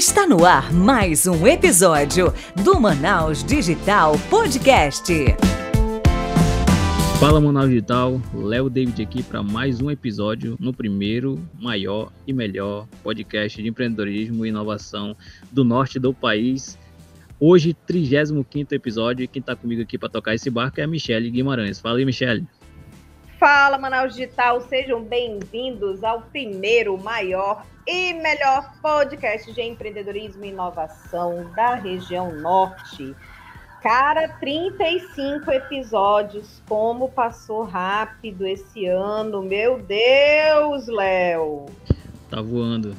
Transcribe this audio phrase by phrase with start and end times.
[0.00, 2.32] Está no ar mais um episódio
[2.64, 5.12] do Manaus Digital Podcast.
[7.20, 12.88] Fala Manaus Digital, Léo David aqui para mais um episódio no primeiro, maior e melhor
[13.02, 15.14] podcast de empreendedorismo e inovação
[15.52, 16.78] do norte do país.
[17.38, 21.30] Hoje, 35 episódio, e quem está comigo aqui para tocar esse barco é a Michelle
[21.30, 21.78] Guimarães.
[21.78, 22.46] Fala aí, Michelle.
[23.40, 31.50] Fala, Manaus Digital, sejam bem-vindos ao primeiro, maior e melhor podcast de empreendedorismo e inovação
[31.56, 33.16] da região norte.
[33.82, 41.64] Cara, 35 episódios, como passou rápido esse ano, meu Deus, Léo!
[42.28, 42.94] Tá voando.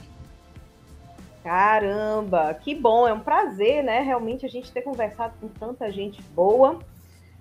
[1.44, 4.00] Caramba, que bom, é um prazer, né?
[4.00, 6.80] Realmente a gente ter conversado com tanta gente boa.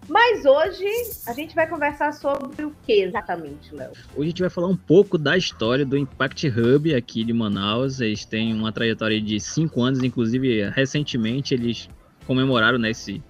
[0.09, 0.85] Mas hoje
[1.27, 3.93] a gente vai conversar sobre o que exatamente, Léo?
[4.17, 8.01] Hoje a gente vai falar um pouco da história do Impact Hub aqui de Manaus.
[8.01, 11.89] Eles têm uma trajetória de cinco anos, inclusive recentemente eles
[12.27, 13.23] comemoraram né, esse,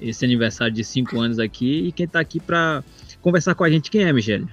[0.00, 1.88] esse aniversário de cinco anos aqui.
[1.88, 2.84] E quem está aqui para
[3.20, 4.48] conversar com a gente, quem é, Michele?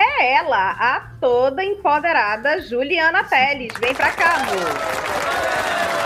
[0.00, 3.72] É ela, a toda empoderada Juliana Teles.
[3.80, 5.97] Vem para cá, amor.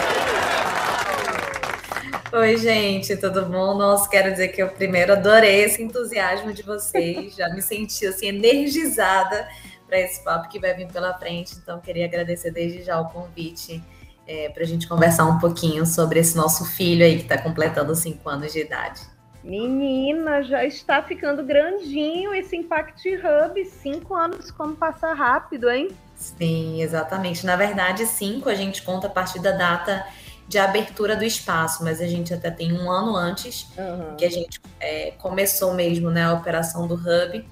[2.34, 3.76] Oi, gente, tudo bom?
[3.76, 8.28] Nossa, quero dizer que eu primeiro adorei esse entusiasmo de vocês, já me senti assim
[8.28, 9.46] energizada
[9.86, 13.84] para esse papo que vai vir pela frente, então queria agradecer desde já o convite
[14.26, 17.94] é, para a gente conversar um pouquinho sobre esse nosso filho aí que está completando
[17.94, 19.02] cinco anos de idade.
[19.44, 25.90] Menina, já está ficando grandinho esse Impact Hub, cinco anos, como passa rápido, hein?
[26.14, 27.44] Sim, exatamente.
[27.44, 30.06] Na verdade, cinco a gente conta a partir da data
[30.52, 34.16] de abertura do espaço, mas a gente até tem um ano antes uhum.
[34.16, 37.48] que a gente é, começou mesmo né, a operação do Hub.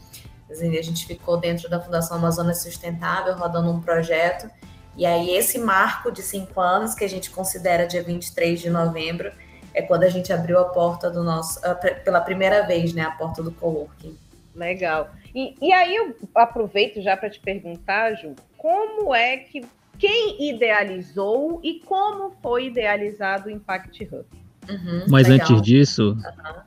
[0.50, 4.50] A gente ficou dentro da Fundação Amazônia Sustentável, rodando um projeto.
[4.98, 9.32] E aí, esse marco de cinco anos, que a gente considera dia 23 de novembro,
[9.72, 11.58] é quando a gente abriu a porta do nosso,
[12.04, 14.14] pela primeira vez, né, a porta do coworking.
[14.54, 15.08] Legal.
[15.34, 19.64] E, e aí eu aproveito já para te perguntar, Ju, como é que
[20.00, 24.24] quem idealizou e como foi idealizado o Impact Hub.
[24.68, 25.46] Uhum, Mas legal.
[25.46, 26.16] antes disso,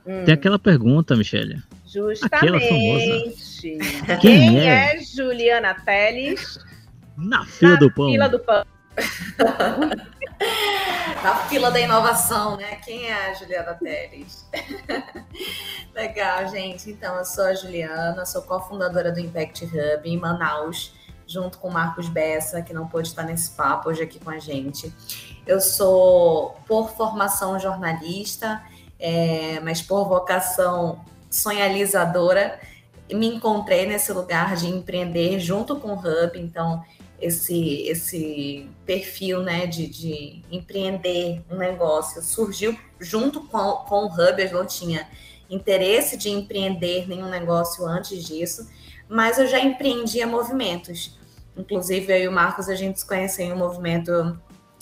[0.06, 0.24] uhum.
[0.24, 1.60] tem aquela pergunta, Michelle.
[1.84, 3.60] Justamente.
[3.60, 4.96] Quem, Quem é?
[4.96, 5.00] é?
[5.02, 6.60] Juliana Teles?
[7.16, 8.10] Na fila na do pão.
[8.10, 8.64] Fila do pão.
[11.22, 12.76] Na fila da inovação, né?
[12.84, 14.46] Quem é a Juliana Teles?
[15.94, 16.90] Legal, gente.
[16.90, 20.92] Então, eu sou a Juliana, sou cofundadora do Impact Hub em Manaus
[21.26, 24.38] junto com o Marcos Bessa, que não pôde estar nesse papo hoje aqui com a
[24.38, 24.92] gente.
[25.46, 28.62] Eu sou, por formação, jornalista,
[28.98, 32.60] é, mas por vocação sonhalizadora,
[33.12, 36.82] me encontrei nesse lugar de empreender junto com o Hub, então
[37.20, 44.42] esse, esse perfil né, de, de empreender um negócio surgiu junto com, com o Hub,
[44.42, 45.08] eu não tinha
[45.50, 48.68] interesse de empreender nenhum negócio antes disso,
[49.08, 51.18] mas eu já empreendia movimentos.
[51.56, 54.38] Inclusive, eu e o Marcos, a gente se conhece em um movimento,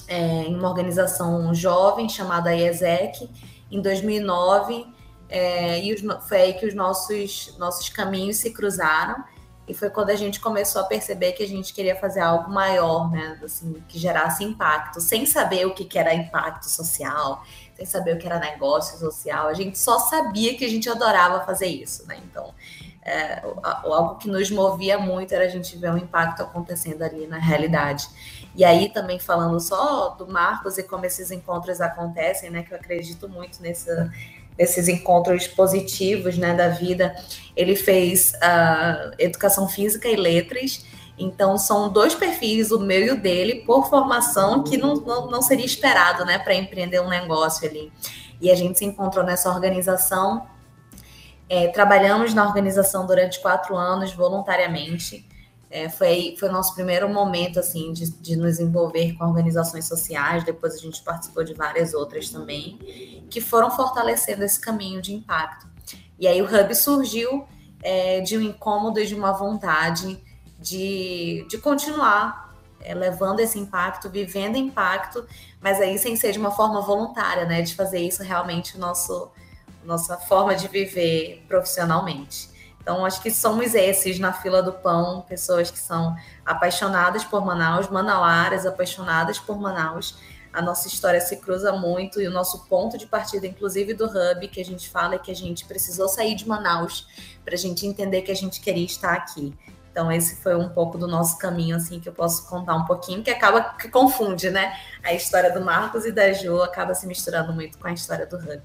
[0.09, 3.29] é, em uma organização jovem chamada IESEC,
[3.71, 4.87] em 2009,
[5.29, 9.25] é, e os, foi aí que os nossos, nossos caminhos se cruzaram,
[9.67, 13.11] e foi quando a gente começou a perceber que a gente queria fazer algo maior,
[13.11, 17.45] né, assim, que gerasse impacto, sem saber o que, que era impacto social,
[17.75, 21.45] sem saber o que era negócio social, a gente só sabia que a gente adorava
[21.47, 22.53] fazer isso, né, então
[23.05, 27.39] é, algo que nos movia muito era a gente ver um impacto acontecendo ali na
[27.39, 28.09] realidade.
[28.55, 32.63] E aí também falando só do Marcos e como esses encontros acontecem, né?
[32.63, 34.13] Que eu acredito muito nessa,
[34.57, 37.15] nesses encontros positivos, né, da vida.
[37.57, 40.85] Ele fez uh, educação física e letras.
[41.19, 45.43] Então são dois perfis, o meu e o dele, por formação que não, não, não
[45.43, 47.93] seria esperado, né, para empreender um negócio ali.
[48.41, 50.47] E a gente se encontrou nessa organização
[51.53, 55.29] é, trabalhamos na organização durante quatro anos voluntariamente.
[55.71, 60.45] É, foi, foi nosso primeiro momento assim de, de nos envolver com organizações sociais.
[60.45, 65.67] Depois a gente participou de várias outras também, que foram fortalecendo esse caminho de impacto.
[66.19, 67.47] E aí o Hub surgiu
[67.83, 70.19] é, de um incômodo e de uma vontade
[70.59, 75.27] de, de continuar é, levando esse impacto, vivendo impacto,
[75.61, 77.61] mas aí sem ser de uma forma voluntária, né?
[77.61, 79.31] De fazer isso realmente o nosso
[79.85, 82.51] nossa forma de viver profissionalmente.
[82.83, 87.89] Então, acho que somos esses na fila do pão, pessoas que são apaixonadas por Manaus,
[87.89, 90.17] manauaras apaixonadas por Manaus.
[90.53, 94.49] A nossa história se cruza muito e o nosso ponto de partida, inclusive do Hub,
[94.49, 97.07] que a gente fala é que a gente precisou sair de Manaus
[97.45, 99.57] para a gente entender que a gente queria estar aqui.
[99.93, 103.23] Então, esse foi um pouco do nosso caminho, assim, que eu posso contar um pouquinho,
[103.23, 104.77] que acaba que confunde, né?
[105.05, 108.37] A história do Marcos e da Ju acaba se misturando muito com a história do
[108.37, 108.63] Hub.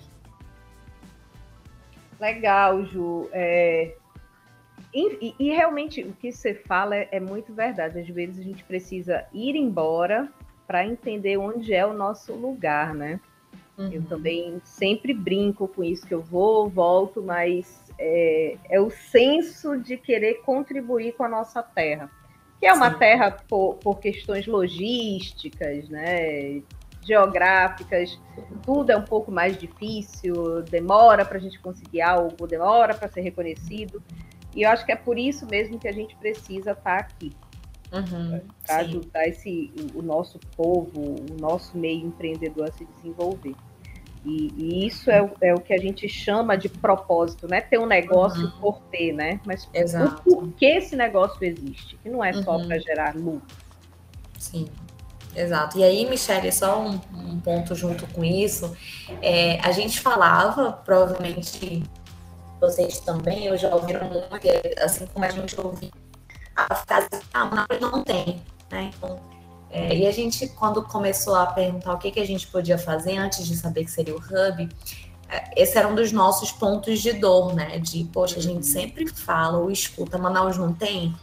[2.20, 3.30] Legal, Ju.
[3.32, 3.96] É...
[4.94, 8.00] E, e, realmente o que você fala é, é, muito verdade.
[8.00, 10.32] Às vezes a gente precisa ir embora
[10.66, 13.20] para entender onde é o nosso lugar, né?
[13.78, 13.92] Uhum.
[13.92, 19.78] Eu também sempre brinco com isso, que eu vou, volto, mas é, é, o senso
[19.78, 22.10] de querer contribuir com a nossa terra.
[22.60, 22.98] Que é uma Sim.
[22.98, 26.64] terra por, por questões logísticas, né?
[27.08, 28.20] Geográficas,
[28.64, 33.22] tudo é um pouco mais difícil, demora para a gente conseguir algo, demora para ser
[33.22, 34.04] reconhecido.
[34.56, 37.32] E eu acho que é por isso mesmo que a gente precisa estar tá aqui.
[37.90, 43.56] Uhum, para ajudar esse, o nosso povo, o nosso meio empreendedor a se desenvolver.
[44.26, 47.80] E, e isso é, é, o que a gente chama de propósito, não é ter
[47.80, 48.60] um negócio uhum.
[48.60, 49.40] por ter, né?
[49.46, 50.22] Mas Exato.
[50.22, 52.68] por que esse negócio existe, que não é só uhum.
[52.68, 53.56] para gerar lucro.
[54.38, 54.68] Sim.
[55.38, 55.78] Exato.
[55.78, 58.76] E aí, Michelle, só um, um ponto junto com isso,
[59.22, 61.84] é, a gente falava, provavelmente
[62.60, 64.28] vocês também, eu já ouviram muito,
[64.82, 65.92] assim como a gente ouviu
[66.56, 68.42] a frase, ah, mas não tem,
[68.72, 68.90] né?
[68.98, 69.20] Então,
[69.70, 73.16] é, e a gente, quando começou a perguntar o que, que a gente podia fazer
[73.18, 74.68] antes de saber que seria o Hub,
[75.30, 77.78] é, esse era um dos nossos pontos de dor, né?
[77.78, 81.14] De, poxa, a gente sempre fala ou escuta, Manaus não tem,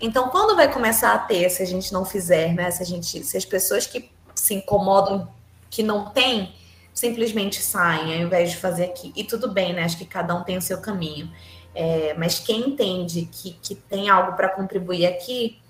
[0.00, 2.70] então, quando vai começar a ter, se a gente não fizer, né?
[2.70, 5.28] Se, a gente, se as pessoas que se incomodam,
[5.68, 6.54] que não têm,
[6.94, 9.12] simplesmente saem, ao invés de fazer aqui.
[9.14, 9.84] E tudo bem, né?
[9.84, 11.30] Acho que cada um tem o seu caminho.
[11.74, 15.60] É, mas quem entende que, que tem algo para contribuir aqui,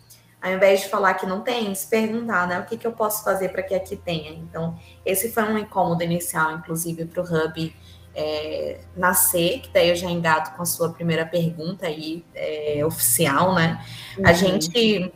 [0.41, 2.61] ao invés de falar que não tem, se perguntar, né?
[2.61, 4.31] O que, que eu posso fazer para que aqui tenha?
[4.31, 7.77] Então, esse foi um incômodo inicial, inclusive, para o Hub
[8.15, 13.55] é, nascer, que daí eu já engato com a sua primeira pergunta aí, é, oficial,
[13.55, 13.85] né?
[14.19, 14.27] Uhum.
[14.27, 15.13] A gente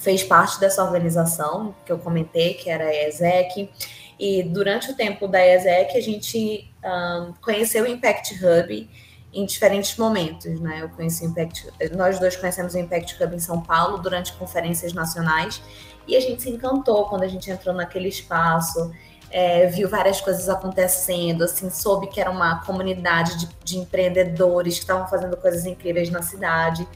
[0.00, 3.70] fez parte dessa organização que eu comentei, que era a ESEC,
[4.18, 8.90] e durante o tempo da ESEC a gente um, conheceu o Impact Hub
[9.32, 10.80] em diferentes momentos, né?
[10.82, 14.92] Eu conheci o Impact, nós dois conhecemos o Impact Hub em São Paulo durante conferências
[14.92, 15.60] nacionais
[16.06, 18.92] e a gente se encantou quando a gente entrou naquele espaço
[19.34, 24.82] é, viu várias coisas acontecendo, assim, soube que era uma comunidade de, de empreendedores que
[24.82, 26.86] estavam fazendo coisas incríveis na cidade.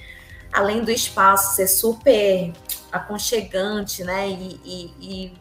[0.52, 2.52] Além do espaço ser super
[2.92, 4.28] aconchegante, né?
[4.28, 5.32] E, e, e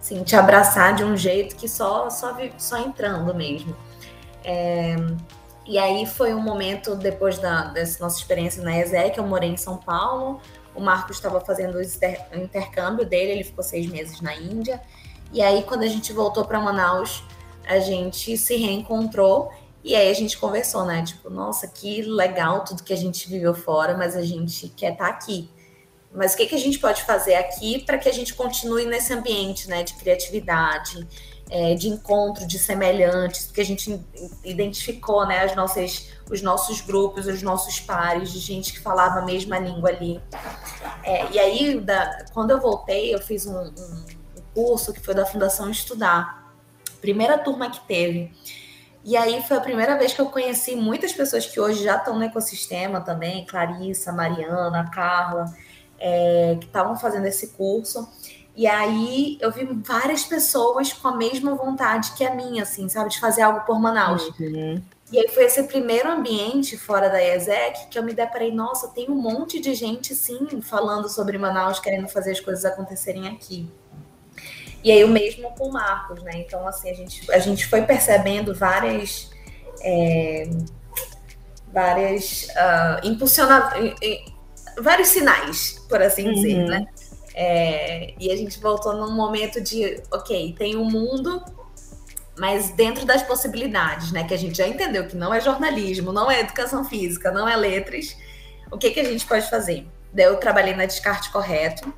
[0.00, 3.76] assim, te abraçar de um jeito que só, só, só entrando mesmo.
[4.42, 4.96] É,
[5.66, 9.58] e aí foi um momento, depois da, dessa nossa experiência na ESEC, eu morei em
[9.58, 10.40] São Paulo,
[10.74, 14.80] o Marcos estava fazendo o intercâmbio dele, ele ficou seis meses na Índia,
[15.32, 17.22] e aí, quando a gente voltou para Manaus,
[17.66, 19.50] a gente se reencontrou
[19.86, 21.04] e aí a gente conversou, né?
[21.04, 25.04] Tipo, nossa, que legal tudo que a gente viveu fora, mas a gente quer estar
[25.04, 25.48] tá aqui.
[26.12, 29.12] Mas o que, que a gente pode fazer aqui para que a gente continue nesse
[29.12, 29.82] ambiente, né?
[29.82, 31.06] De criatividade,
[31.48, 34.00] é, de encontro de semelhantes, porque a gente
[34.42, 35.44] identificou, né?
[35.44, 39.90] As nossas, os nossos grupos, os nossos pares de gente que falava a mesma língua
[39.90, 40.20] ali.
[41.04, 44.15] É, e aí, da, quando eu voltei, eu fiz um, um
[44.56, 46.50] curso que foi da Fundação Estudar.
[47.02, 48.32] Primeira turma que teve.
[49.04, 52.16] E aí foi a primeira vez que eu conheci muitas pessoas que hoje já estão
[52.18, 55.44] no ecossistema também, Clarissa, Mariana, Carla,
[55.98, 58.08] é, que estavam fazendo esse curso.
[58.56, 63.10] E aí eu vi várias pessoas com a mesma vontade que a minha, assim, sabe,
[63.10, 64.26] de fazer algo por Manaus.
[64.40, 64.82] Uhum.
[65.12, 69.08] E aí foi esse primeiro ambiente fora da ESEC que eu me deparei, nossa, tem
[69.08, 73.70] um monte de gente, sim, falando sobre Manaus, querendo fazer as coisas acontecerem aqui.
[74.82, 76.32] E aí o mesmo com o Marcos, né?
[76.36, 79.30] Então, assim, a gente, a gente foi percebendo várias.
[79.82, 80.48] É,
[81.72, 82.44] várias.
[82.44, 83.70] Uh, impulsiona,
[84.80, 86.34] vários sinais, por assim uhum.
[86.34, 86.86] dizer, né?
[87.34, 91.44] É, e a gente voltou num momento de, ok, tem um mundo,
[92.38, 94.24] mas dentro das possibilidades, né?
[94.24, 97.54] Que a gente já entendeu que não é jornalismo, não é educação física, não é
[97.54, 98.16] letras.
[98.70, 99.86] O que, que a gente pode fazer?
[100.12, 101.92] Daí eu trabalhei na Descarte Correto,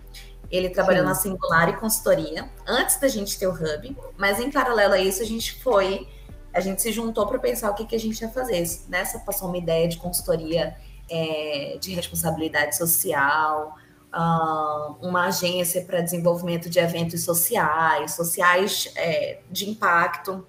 [0.50, 1.08] ele trabalhou Sim.
[1.08, 5.22] na Singular e consultoria antes da gente ter o Hub, mas em paralelo a isso
[5.22, 6.08] a gente foi,
[6.52, 8.64] a gente se juntou para pensar o que, que a gente ia fazer.
[8.88, 10.76] Nessa passou uma ideia de consultoria
[11.10, 13.76] é, de responsabilidade social,
[14.12, 20.46] uh, uma agência para desenvolvimento de eventos sociais, sociais é, de impacto.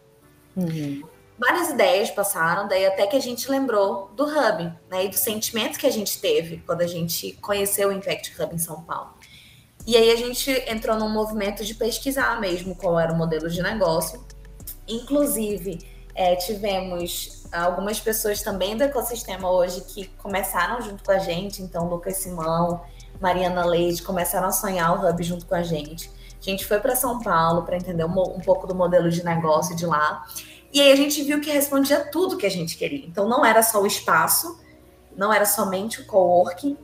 [0.55, 1.03] Uhum.
[1.37, 5.79] Várias ideias passaram, daí até que a gente lembrou do Hub, né, e do sentimento
[5.79, 9.18] que a gente teve quando a gente conheceu o Impact Hub em São Paulo.
[9.89, 13.59] E aí a gente entrou num movimento de pesquisar mesmo qual era o modelo de
[13.59, 14.23] negócio.
[14.87, 15.79] Inclusive,
[16.13, 21.89] é, tivemos algumas pessoas também do ecossistema hoje que começaram junto com a gente, então
[21.89, 22.81] Lucas Simão,
[23.19, 26.11] Mariana Leite começaram a sonhar o Hub junto com a gente.
[26.39, 29.75] A gente foi para São Paulo para entender um, um, pouco do modelo de negócio
[29.75, 30.23] de lá.
[30.71, 33.07] E aí a gente viu que respondia tudo que a gente queria.
[33.07, 34.61] Então não era só o espaço,
[35.17, 36.77] não era somente o coworking,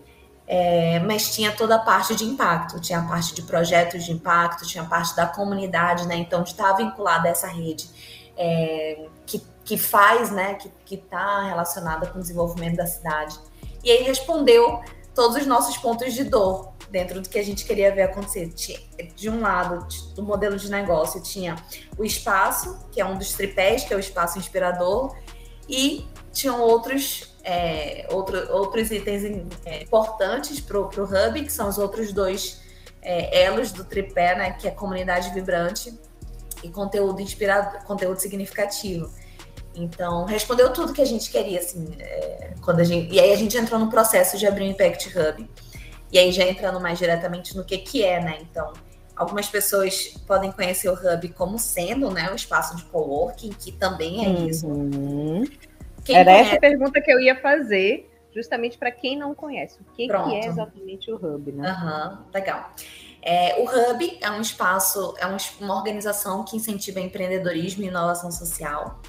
[0.47, 4.65] é, mas tinha toda a parte de impacto, tinha a parte de projetos de impacto,
[4.65, 6.15] tinha a parte da comunidade, né?
[6.15, 7.89] Então, de estar vinculada a essa rede
[8.37, 10.55] é, que, que faz, né?
[10.85, 13.39] Que está relacionada com o desenvolvimento da cidade.
[13.83, 14.81] E aí respondeu
[15.15, 18.53] todos os nossos pontos de dor dentro do que a gente queria ver acontecer.
[19.15, 21.55] De um lado, do modelo de negócio, tinha
[21.97, 25.15] o espaço, que é um dos tripés, que é o espaço inspirador,
[25.67, 29.23] e tinham outros é, outro, outros itens
[29.65, 32.59] é, importantes para o Hub, que são os outros dois
[33.01, 35.93] é, elos do tripé, né, que é comunidade vibrante
[36.63, 39.13] e conteúdo inspirador, conteúdo significativo.
[39.75, 43.35] Então, respondeu tudo que a gente queria, assim, é, quando a gente, e aí a
[43.35, 45.47] gente entrou no processo de abrir o Impact Hub,
[46.11, 48.73] e aí já entrando mais diretamente no que que é, né, então,
[49.15, 54.25] algumas pessoas podem conhecer o Hub como sendo, né, um espaço de coworking, que também
[54.25, 54.47] é uhum.
[54.47, 54.67] isso.
[56.05, 56.51] Quem Era conhece...
[56.51, 59.79] essa pergunta que eu ia fazer, justamente para quem não conhece.
[59.81, 61.71] O que, que, é exatamente o Hub, né?
[61.71, 62.73] Uhum, legal.
[63.21, 69.01] É, o Hub é um espaço, é uma organização que incentiva empreendedorismo e inovação social.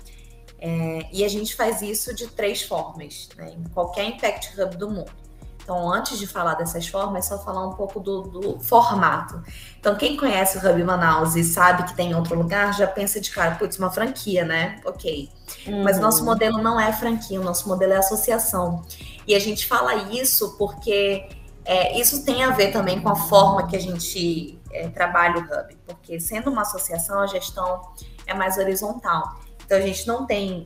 [0.59, 4.91] É, e a gente faz isso de três formas, né, em qualquer Impact Hub do
[4.91, 5.26] mundo.
[5.67, 9.43] Então, antes de falar dessas formas, é só falar um pouco do, do, formato.
[9.81, 13.21] Então, quem conhece o Hub Manaus e sabe que tem em outro lugar, já pensa
[13.21, 14.81] de cara, putz, uma franquia, né?
[14.85, 15.29] Ok.
[15.67, 15.83] Uhum.
[15.83, 16.27] Mas o nosso uhum.
[16.27, 18.85] modelo não é franquia, o nosso modelo é associação.
[19.27, 21.29] E a gente fala isso porque
[21.65, 25.41] é, isso tem a ver também com a forma que a gente é, trabalha o
[25.41, 25.77] Hub.
[25.85, 27.81] Porque sendo uma associação, a gestão
[28.25, 29.35] é mais horizontal.
[29.65, 30.65] Então, a gente não tem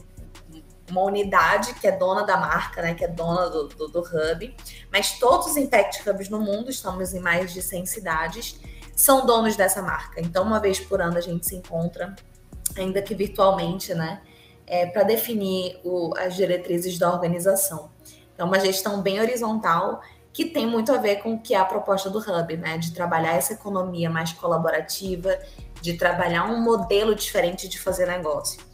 [0.90, 4.56] uma unidade que é dona da marca, né, que é dona do, do, do, hub,
[4.92, 8.60] mas todos os Impact Hubs no mundo, estamos em mais de 100 cidades,
[8.94, 10.20] são donos dessa marca.
[10.20, 12.14] Então, uma vez por ano a gente se encontra,
[12.76, 14.20] ainda que virtualmente, né,
[14.66, 17.90] é, para definir o, as diretrizes da organização.
[18.34, 20.00] Então, uma gestão bem horizontal
[20.32, 22.92] que tem muito a ver com o que é a proposta do Hub, né, de
[22.92, 25.36] trabalhar essa economia mais colaborativa,
[25.80, 28.69] de trabalhar um modelo diferente de fazer negócio.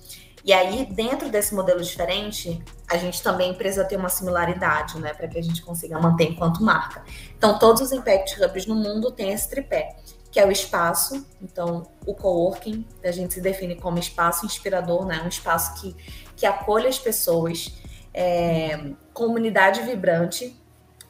[0.46, 5.26] E aí, dentro desse modelo diferente, a gente também precisa ter uma similaridade, né, para
[5.26, 7.02] que a gente consiga manter enquanto marca.
[7.36, 9.96] Então, todos os Impact Hubs no mundo têm esse tripé,
[10.30, 11.26] que é o espaço.
[11.42, 15.96] Então, o coworking, a gente se define como espaço inspirador, né, um espaço que,
[16.36, 17.74] que acolhe as pessoas,
[18.14, 20.56] é, comunidade vibrante.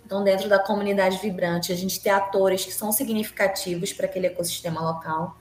[0.07, 4.81] Então, dentro da comunidade vibrante, a gente tem atores que são significativos para aquele ecossistema
[4.81, 5.37] local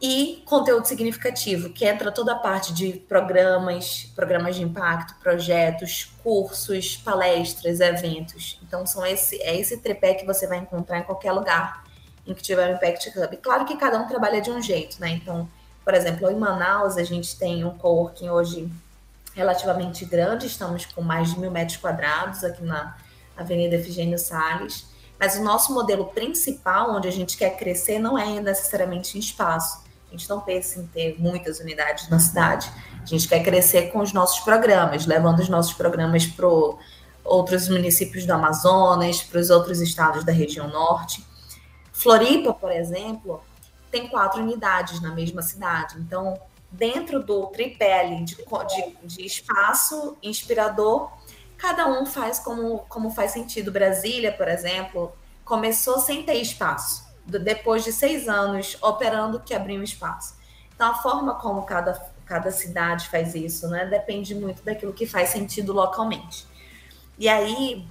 [0.00, 6.96] e conteúdo significativo, que entra toda a parte de programas, programas de impacto, projetos, cursos,
[6.96, 8.58] palestras, eventos.
[8.62, 11.84] Então, são esse, é esse tripé que você vai encontrar em qualquer lugar
[12.26, 13.36] em que tiver o Impact Hub.
[13.36, 15.10] Claro que cada um trabalha de um jeito, né?
[15.10, 15.46] Então,
[15.84, 18.70] por exemplo, em Manaus, a gente tem um coworking hoje
[19.34, 22.96] relativamente grande, estamos com mais de mil metros quadrados aqui na
[23.36, 24.86] Avenida Efigênio Salles.
[25.18, 29.89] Mas o nosso modelo principal, onde a gente quer crescer, não é necessariamente em espaço
[30.10, 32.70] a gente não pensa em ter muitas unidades na cidade.
[33.00, 36.46] A gente quer crescer com os nossos programas, levando os nossos programas para
[37.24, 41.24] outros municípios do Amazonas, para os outros estados da região norte.
[41.92, 43.40] Floripa, por exemplo,
[43.90, 45.96] tem quatro unidades na mesma cidade.
[45.98, 46.36] Então,
[46.72, 51.08] dentro do tripé ali de, de, de espaço inspirador,
[51.56, 53.70] cada um faz como, como faz sentido.
[53.70, 55.12] Brasília, por exemplo,
[55.44, 60.34] começou sem ter espaço depois de seis anos operando que abriu espaço.
[60.74, 61.92] Então, a forma como cada,
[62.24, 66.46] cada cidade faz isso, né, depende muito daquilo que faz sentido localmente.
[67.18, 67.86] E aí,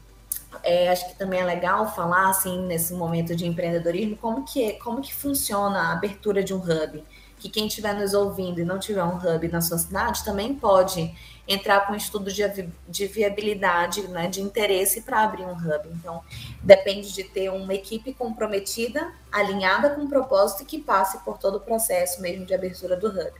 [0.63, 5.01] é, acho que também é legal falar, assim, nesse momento de empreendedorismo, como que, como
[5.01, 7.03] que funciona a abertura de um hub.
[7.39, 11.15] Que quem estiver nos ouvindo e não tiver um hub na sua cidade também pode
[11.47, 12.43] entrar com um estudo de,
[12.87, 15.89] de viabilidade, né, de interesse para abrir um hub.
[15.93, 16.21] Então,
[16.61, 21.55] depende de ter uma equipe comprometida, alinhada com o propósito e que passe por todo
[21.55, 23.33] o processo mesmo de abertura do hub,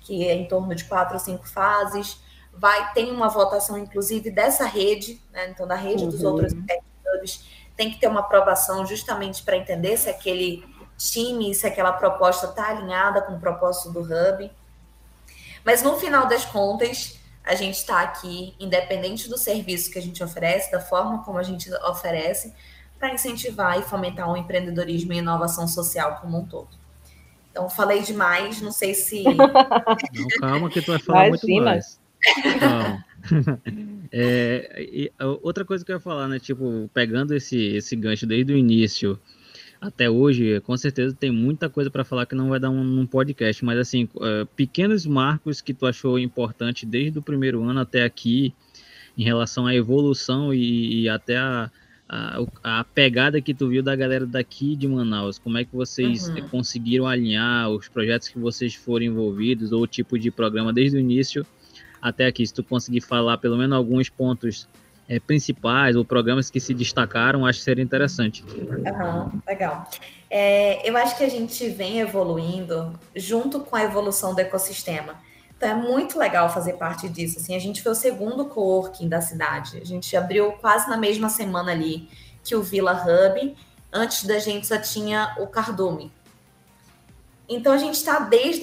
[0.00, 2.20] que é em torno de quatro ou cinco fases.
[2.54, 6.10] Vai tem uma votação, inclusive, dessa rede, né, então da rede uhum.
[6.10, 7.44] dos outros hubs,
[7.76, 10.64] tem que ter uma aprovação justamente para entender se aquele
[10.96, 14.50] time, se aquela proposta está alinhada com o propósito do hub.
[15.64, 20.22] Mas no final das contas, a gente está aqui, independente do serviço que a gente
[20.22, 22.52] oferece, da forma como a gente oferece,
[22.98, 26.68] para incentivar e fomentar o empreendedorismo e inovação social como um todo.
[27.50, 29.24] Então, falei demais, não sei se.
[29.32, 31.52] Não, calma, que tu vai falar Imagina.
[31.52, 32.00] muito mais.
[34.12, 35.10] é,
[35.42, 36.38] outra coisa que eu ia falar, né?
[36.38, 39.18] Tipo, pegando esse, esse gancho desde o início
[39.80, 43.06] até hoje, com certeza tem muita coisa para falar que não vai dar um, um
[43.06, 48.04] podcast, mas assim, uh, pequenos marcos que tu achou importante desde o primeiro ano até
[48.04, 48.54] aqui,
[49.16, 51.70] em relação à evolução e, e até a,
[52.08, 56.28] a, a, pegada que tu viu da galera daqui de Manaus, como é que vocês
[56.28, 56.48] uhum.
[56.48, 61.00] conseguiram alinhar os projetos que vocês foram envolvidos, ou o tipo de programa desde o
[61.00, 61.46] início
[62.00, 64.68] até aqui, se tu conseguir falar pelo menos alguns pontos
[65.08, 68.42] é, principais ou programas que se destacaram, acho que seria interessante.
[68.42, 69.88] Uhum, legal.
[70.28, 75.14] É, eu acho que a gente vem evoluindo junto com a evolução do ecossistema.
[75.56, 77.38] Então é muito legal fazer parte disso.
[77.38, 79.78] Assim, a gente foi o segundo coworking da cidade.
[79.80, 82.08] A gente abriu quase na mesma semana ali
[82.44, 83.56] que o Villa Hub.
[83.92, 86.12] Antes da gente só tinha o Cardume.
[87.48, 88.62] Então a gente está desde,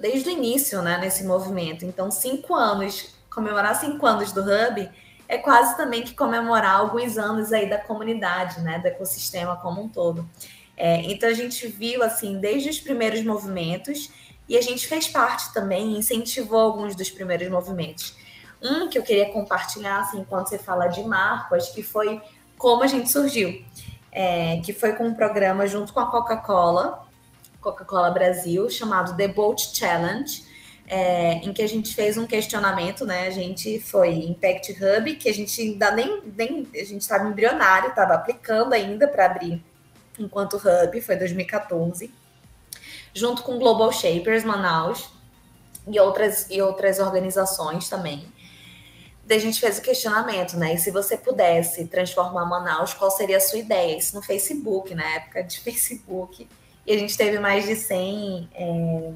[0.00, 1.84] desde o início né, nesse movimento.
[1.84, 4.90] Então, cinco anos, comemorar cinco anos do Hub
[5.32, 9.88] é quase também que comemorar alguns anos aí da comunidade, né, do ecossistema como um
[9.88, 10.28] todo.
[10.76, 14.10] É, então a gente viu assim desde os primeiros movimentos
[14.46, 18.14] e a gente fez parte também, incentivou alguns dos primeiros movimentos.
[18.60, 22.20] Um que eu queria compartilhar, assim, enquanto você fala de marco, acho que foi
[22.58, 23.64] como a gente surgiu,
[24.12, 27.06] é, que foi com um programa junto com a Coca-Cola,
[27.58, 30.44] Coca-Cola Brasil, chamado The Boat Challenge,
[30.94, 33.26] é, em que a gente fez um questionamento, né?
[33.26, 37.88] A gente foi Impact Hub, que a gente ainda nem, nem a gente estava embrionário,
[37.88, 39.64] estava aplicando ainda para abrir
[40.18, 42.12] enquanto Hub, foi 2014,
[43.14, 45.08] junto com Global Shapers Manaus
[45.88, 48.30] e outras, e outras organizações também.
[49.24, 50.74] Daí a gente fez o questionamento, né?
[50.74, 53.96] E se você pudesse transformar Manaus, qual seria a sua ideia?
[53.96, 56.46] Isso no Facebook, na época de Facebook.
[56.86, 59.12] E a gente teve mais de 100 é,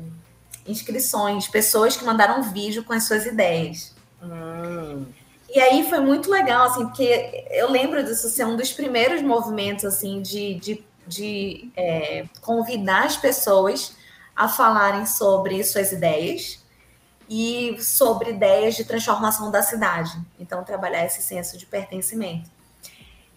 [0.66, 3.94] inscrições, pessoas que mandaram vídeo com as suas ideias.
[4.23, 5.06] Hum.
[5.54, 9.85] E aí foi muito legal, assim, porque eu lembro disso ser um dos primeiros movimentos,
[9.85, 13.97] assim, de, de, de é, convidar as pessoas
[14.34, 16.62] a falarem sobre suas ideias
[17.28, 20.12] e sobre ideias de transformação da cidade.
[20.38, 22.50] Então, trabalhar esse senso de pertencimento.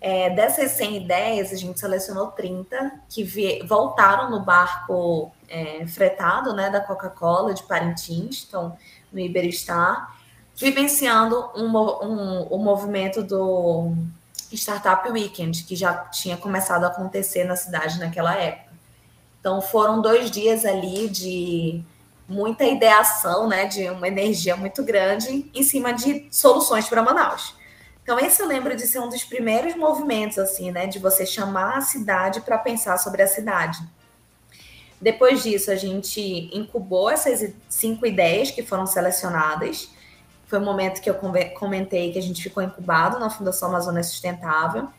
[0.02, 6.70] É, dessas 100 ideias, a gente selecionou 30 que voltaram no barco é, fretado né,
[6.70, 8.78] da Coca-Cola de Parintins, então
[9.12, 10.16] no Iberestar,
[10.56, 13.94] vivenciando um, um, o movimento do
[14.52, 18.70] Startup Weekend, que já tinha começado a acontecer na cidade naquela época.
[19.40, 21.84] Então foram dois dias ali de
[22.28, 27.59] muita ideação, né, de uma energia muito grande em cima de soluções para Manaus.
[28.10, 30.88] Então, esse eu lembro de ser um dos primeiros movimentos, assim, né?
[30.88, 33.78] De você chamar a cidade para pensar sobre a cidade.
[35.00, 39.92] Depois disso, a gente incubou essas cinco ideias que foram selecionadas.
[40.48, 41.20] Foi o um momento que eu
[41.54, 44.90] comentei que a gente ficou incubado na Fundação Amazônia Sustentável.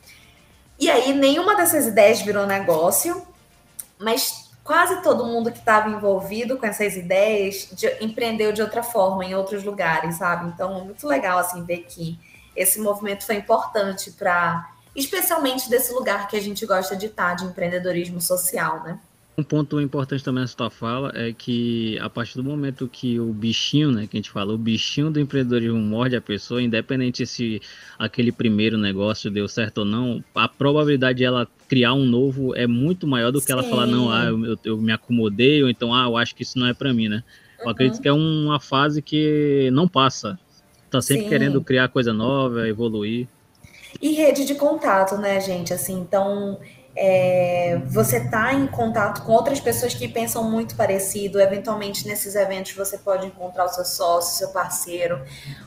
[0.79, 3.27] E aí, nenhuma dessas ideias virou negócio,
[3.99, 9.25] mas quase todo mundo que estava envolvido com essas ideias de, empreendeu de outra forma,
[9.25, 10.49] em outros lugares, sabe?
[10.55, 12.17] Então, muito legal, assim, ver que
[12.61, 17.45] esse movimento foi importante para, especialmente desse lugar que a gente gosta de estar, de
[17.45, 18.99] empreendedorismo social, né?
[19.39, 23.33] Um ponto importante também nessa tua fala é que a partir do momento que o
[23.33, 27.63] bichinho, né, que a gente fala, o bichinho do empreendedorismo morde a pessoa, independente se
[27.99, 32.67] aquele primeiro negócio deu certo ou não, a probabilidade de ela criar um novo é
[32.67, 33.53] muito maior do que Sim.
[33.55, 36.59] ela falar, não, ah, eu, eu, me acomodei, ou então, ah, eu acho que isso
[36.59, 37.25] não é para mim, né?
[37.61, 37.71] Eu uhum.
[37.71, 40.39] acredito que é uma fase que não passa.
[40.91, 41.29] Tá sempre Sim.
[41.29, 43.29] querendo criar coisa nova, evoluir.
[44.01, 45.73] E rede de contato, né, gente?
[45.73, 46.59] Assim, então
[46.97, 51.41] é, você tá em contato com outras pessoas que pensam muito parecido.
[51.41, 55.23] Eventualmente, nesses eventos, você pode encontrar o seu sócio, seu parceiro,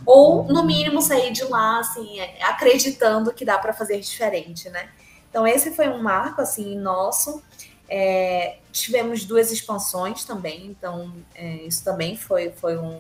[0.06, 4.90] ou no mínimo sair de lá, assim, acreditando que dá para fazer diferente, né?
[5.30, 7.42] Então, esse foi um marco, assim, nosso.
[7.90, 13.00] É, tivemos duas expansões também, então é, isso também foi, foi um,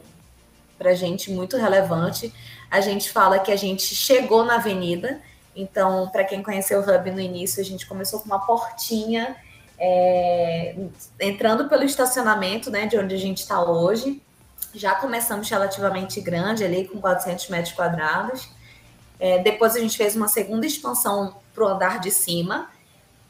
[0.78, 2.34] para gente muito relevante.
[2.70, 5.22] A gente fala que a gente chegou na avenida,
[5.56, 9.36] então, para quem conheceu o Hub no início, a gente começou com uma portinha
[9.78, 10.76] é,
[11.20, 14.22] entrando pelo estacionamento, né, de onde a gente está hoje.
[14.74, 18.50] Já começamos relativamente grande, ali com 400 metros quadrados.
[19.20, 22.70] É, depois a gente fez uma segunda expansão para o andar de cima.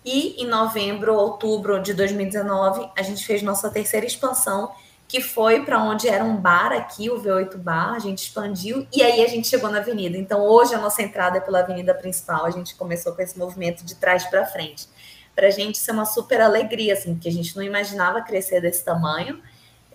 [0.06, 4.72] E em novembro, outubro de 2019, a gente fez nossa terceira expansão,
[5.14, 9.04] que foi para onde era um bar aqui, o V8 Bar, a gente expandiu e
[9.04, 10.18] aí a gente chegou na avenida.
[10.18, 13.86] Então hoje a nossa entrada é pela avenida principal, a gente começou com esse movimento
[13.86, 14.88] de trás para frente.
[15.36, 18.60] Para a gente isso é uma super alegria, assim, porque a gente não imaginava crescer
[18.60, 19.40] desse tamanho.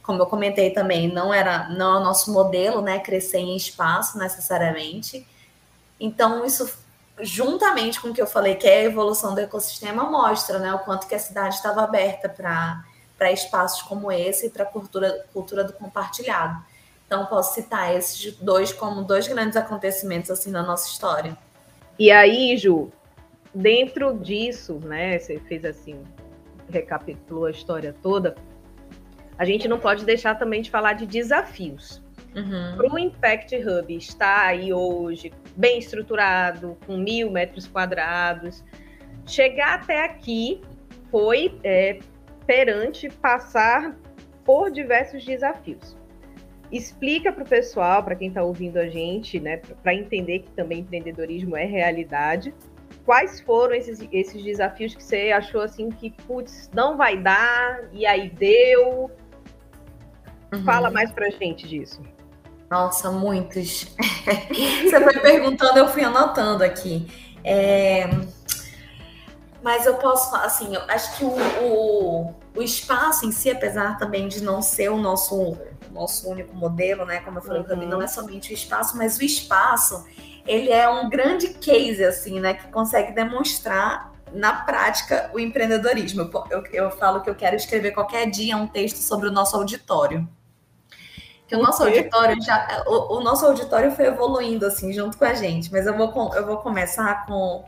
[0.04, 4.16] como eu comentei também, não era não é o nosso modelo, né, crescer em espaço
[4.18, 5.26] necessariamente.
[5.98, 6.72] Então, isso
[7.20, 10.78] juntamente com o que eu falei, que é a evolução do ecossistema, mostra, né, o
[10.78, 12.84] quanto que a cidade estava aberta para
[13.18, 16.64] para espaços como esse e para a cultura, cultura do compartilhado.
[17.04, 21.36] Então, posso citar esses dois como dois grandes acontecimentos assim na nossa história.
[21.98, 22.92] E aí, Ju,
[23.52, 26.02] dentro disso, né, você fez assim,
[26.70, 28.36] recapitulou a história toda,
[29.36, 32.00] a gente não pode deixar também de falar de desafios.
[32.36, 32.76] Uhum.
[32.76, 38.62] Para o Impact Hub estar aí hoje bem estruturado, com mil metros quadrados,
[39.26, 40.60] chegar até aqui
[41.10, 42.00] foi é,
[42.48, 43.94] perante passar
[44.42, 45.94] por diversos desafios.
[46.72, 50.78] Explica para o pessoal, para quem está ouvindo a gente, né, para entender que também
[50.78, 52.54] empreendedorismo é realidade.
[53.04, 58.06] Quais foram esses, esses desafios que você achou assim que, putz, não vai dar, e
[58.06, 59.10] aí deu?
[60.50, 60.64] Uhum.
[60.64, 62.00] Fala mais para a gente disso.
[62.70, 63.94] Nossa, muitos.
[64.82, 67.06] você foi perguntando, eu fui anotando aqui.
[67.44, 68.04] É...
[69.62, 74.28] Mas eu posso, assim, eu acho que o, o, o, espaço em si, apesar também
[74.28, 75.56] de não ser o nosso,
[75.90, 77.20] nosso único modelo, né?
[77.20, 77.88] Como eu falei, uhum.
[77.88, 80.06] não é somente o espaço, mas o espaço,
[80.46, 82.54] ele é um grande case, assim, né?
[82.54, 86.22] Que consegue demonstrar na prática o empreendedorismo.
[86.22, 89.56] Eu, eu, eu falo que eu quero escrever qualquer dia um texto sobre o nosso
[89.56, 90.28] auditório.
[91.48, 92.84] Que o nosso auditório já.
[92.86, 96.46] O, o nosso auditório foi evoluindo, assim, junto com a gente, mas eu vou, eu
[96.46, 97.64] vou começar com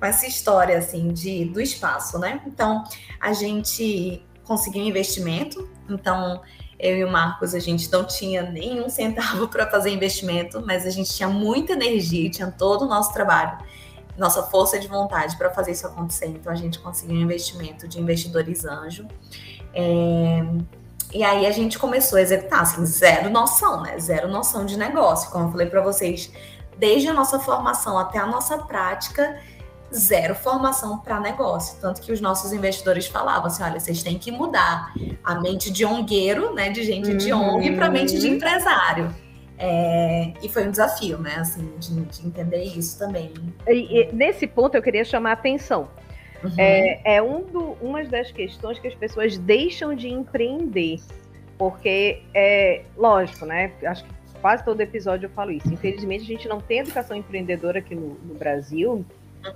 [0.00, 2.40] com essa história assim de do espaço, né?
[2.46, 2.82] Então
[3.20, 6.40] a gente conseguiu investimento, então
[6.78, 10.90] eu e o Marcos a gente não tinha nenhum centavo para fazer investimento, mas a
[10.90, 13.58] gente tinha muita energia, tinha todo o nosso trabalho,
[14.16, 16.28] nossa força de vontade para fazer isso acontecer.
[16.28, 19.06] Então a gente conseguiu um investimento de investidores anjo.
[19.74, 20.42] É...
[21.12, 23.98] E aí a gente começou a executar, assim, zero noção, né?
[23.98, 25.30] Zero noção de negócio.
[25.30, 26.32] Como eu falei para vocês,
[26.78, 29.36] desde a nossa formação até a nossa prática,
[29.94, 31.80] zero formação para negócio.
[31.80, 34.92] Tanto que os nossos investidores falavam assim: olha, vocês têm que mudar
[35.24, 36.70] a mente de ongueiro, né?
[36.70, 37.16] De gente uhum.
[37.16, 39.14] de ONG para mente de empresário.
[39.62, 41.34] É, e foi um desafio, né?
[41.36, 43.32] Assim, de, de entender isso também.
[43.68, 45.88] E, e, nesse ponto eu queria chamar a atenção.
[46.42, 46.50] Uhum.
[46.56, 51.00] É, é um do, uma das questões que as pessoas deixam de empreender.
[51.58, 53.70] Porque é lógico, né?
[53.84, 55.70] Acho que quase todo episódio eu falo isso.
[55.72, 59.04] Infelizmente, a gente não tem educação empreendedora aqui no, no Brasil,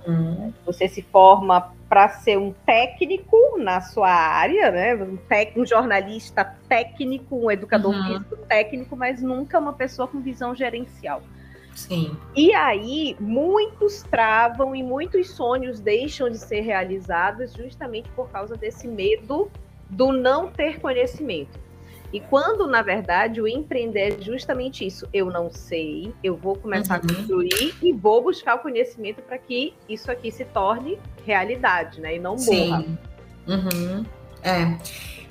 [0.07, 0.53] Uhum.
[0.65, 4.95] Você se forma para ser um técnico na sua área, né?
[4.95, 8.03] Um, tec, um jornalista técnico, um educador uhum.
[8.03, 11.21] físico técnico, mas nunca uma pessoa com visão gerencial.
[11.75, 12.17] Sim.
[12.35, 18.87] E aí, muitos travam e muitos sonhos deixam de ser realizados justamente por causa desse
[18.87, 19.51] medo
[19.89, 21.64] do não ter conhecimento.
[22.13, 25.07] E quando, na verdade, o empreender é justamente isso.
[25.13, 27.09] Eu não sei, eu vou começar uhum.
[27.09, 32.15] a construir e vou buscar o conhecimento para que isso aqui se torne realidade, né?
[32.15, 32.43] E não morra.
[32.45, 32.97] Sim.
[33.47, 34.05] Uhum.
[34.43, 34.77] É.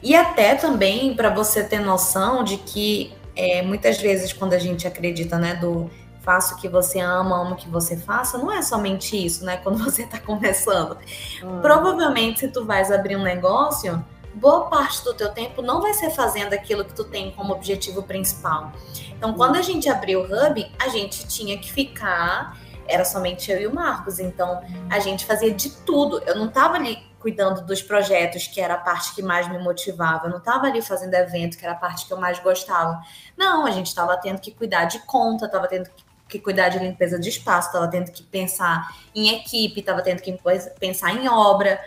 [0.02, 4.87] E até também para você ter noção de que é, muitas vezes quando a gente
[4.87, 5.90] acredita, né, do
[6.24, 9.58] faça o que você ama, ama o que você faça, não é somente isso, né?
[9.58, 10.96] Quando você está começando.
[11.42, 11.60] Hum.
[11.60, 14.02] Provavelmente, se tu vais abrir um negócio,
[14.35, 18.03] boa parte do teu tempo não vai ser fazendo aquilo que tu tem como objetivo
[18.03, 18.73] principal.
[19.11, 23.61] Então, quando a gente abriu o Hub, a gente tinha que ficar, era somente eu
[23.61, 26.23] e o Marcos, então a gente fazia de tudo.
[26.27, 30.27] Eu não estava ali cuidando dos projetos, que era a parte que mais me motivava.
[30.27, 33.01] Eu não estava ali fazendo evento, que era a parte que eu mais gostava.
[33.37, 36.79] Não, a gente estava tendo que cuidar de conta, estava tendo que que cuidar de
[36.79, 40.37] limpeza de espaço, estava tendo que pensar em equipe, estava tendo que
[40.81, 41.81] pensar em obra.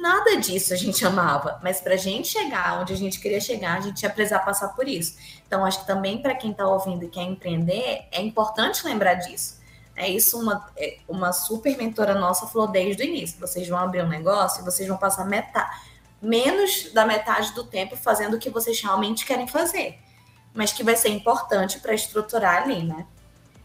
[0.00, 3.76] Nada disso a gente amava, mas para a gente chegar onde a gente queria chegar,
[3.76, 5.14] a gente ia precisar passar por isso.
[5.46, 9.60] Então, acho que também para quem está ouvindo e quer empreender, é importante lembrar disso.
[9.94, 13.38] É isso uma, é, uma super mentora nossa falou desde o início.
[13.38, 15.70] Vocês vão abrir um negócio e vocês vão passar metade,
[16.22, 19.98] menos da metade do tempo fazendo o que vocês realmente querem fazer.
[20.54, 23.06] Mas que vai ser importante para estruturar ali, né?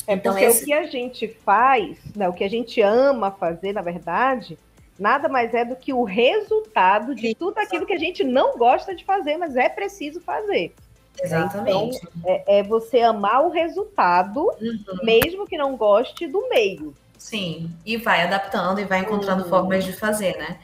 [0.05, 0.63] É então, porque esse...
[0.63, 4.59] o que a gente faz, né, o que a gente ama fazer, na verdade,
[4.97, 8.95] nada mais é do que o resultado de tudo aquilo que a gente não gosta
[8.95, 10.73] de fazer, mas é preciso fazer.
[11.21, 11.97] Exatamente.
[11.97, 14.97] Então, é, é você amar o resultado, uhum.
[15.03, 16.93] mesmo que não goste do meio.
[17.17, 19.49] Sim, e vai adaptando e vai encontrando uhum.
[19.49, 20.59] formas de fazer, né?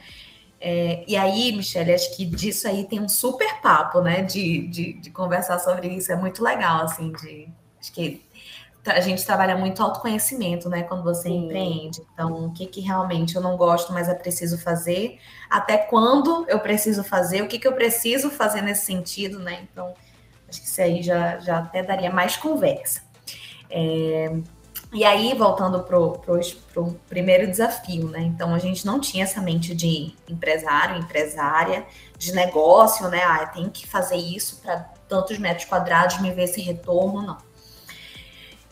[0.60, 4.22] É, e aí, Michelle, acho que disso aí tem um super papo, né?
[4.22, 6.12] De, de, de conversar sobre isso.
[6.12, 7.48] É muito legal, assim, de.
[7.80, 8.22] Acho que
[8.86, 10.82] a gente trabalha muito autoconhecimento, né?
[10.82, 11.44] Quando você Sim.
[11.44, 12.02] empreende.
[12.12, 15.18] Então, o que, que realmente eu não gosto, mas é preciso fazer?
[15.48, 17.42] Até quando eu preciso fazer?
[17.42, 19.66] O que, que eu preciso fazer nesse sentido, né?
[19.70, 19.94] Então,
[20.52, 23.00] Acho que isso aí já, já até daria mais conversa.
[23.70, 24.30] É,
[24.92, 28.20] e aí, voltando para o primeiro desafio, né?
[28.20, 31.86] Então, a gente não tinha essa mente de empresário, empresária,
[32.18, 33.22] de negócio, né?
[33.24, 37.38] Ah, tem que fazer isso para tantos metros quadrados, me ver esse retorno, não.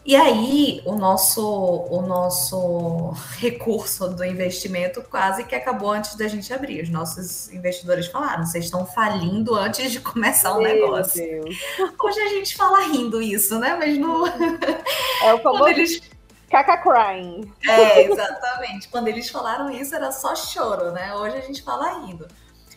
[0.05, 6.53] E aí, o nosso, o nosso recurso do investimento quase que acabou antes da gente
[6.55, 6.83] abrir.
[6.83, 11.23] Os nossos investidores falaram: vocês estão falindo antes de começar o Meu negócio.
[11.23, 11.55] Deus.
[12.03, 13.77] Hoje a gente fala rindo isso, né?
[13.79, 14.27] Mas no.
[15.23, 16.01] É o famoso eles...
[16.51, 17.53] caca crying.
[17.69, 18.89] É, exatamente.
[18.89, 21.15] Quando eles falaram isso, era só choro, né?
[21.15, 22.27] Hoje a gente fala rindo.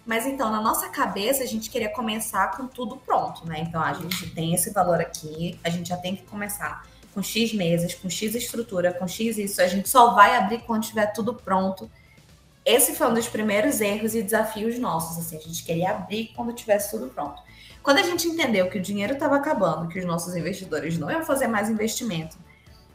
[0.05, 3.59] Mas então, na nossa cabeça, a gente queria começar com tudo pronto, né?
[3.61, 7.53] Então, a gente tem esse valor aqui, a gente já tem que começar com X
[7.53, 9.61] mesas, com X estrutura, com X isso.
[9.61, 11.89] A gente só vai abrir quando tiver tudo pronto.
[12.65, 15.17] Esse foi um dos primeiros erros e desafios nossos.
[15.17, 17.41] Assim, a gente queria abrir quando tivesse tudo pronto.
[17.81, 21.23] Quando a gente entendeu que o dinheiro estava acabando, que os nossos investidores não iam
[21.23, 22.37] fazer mais investimento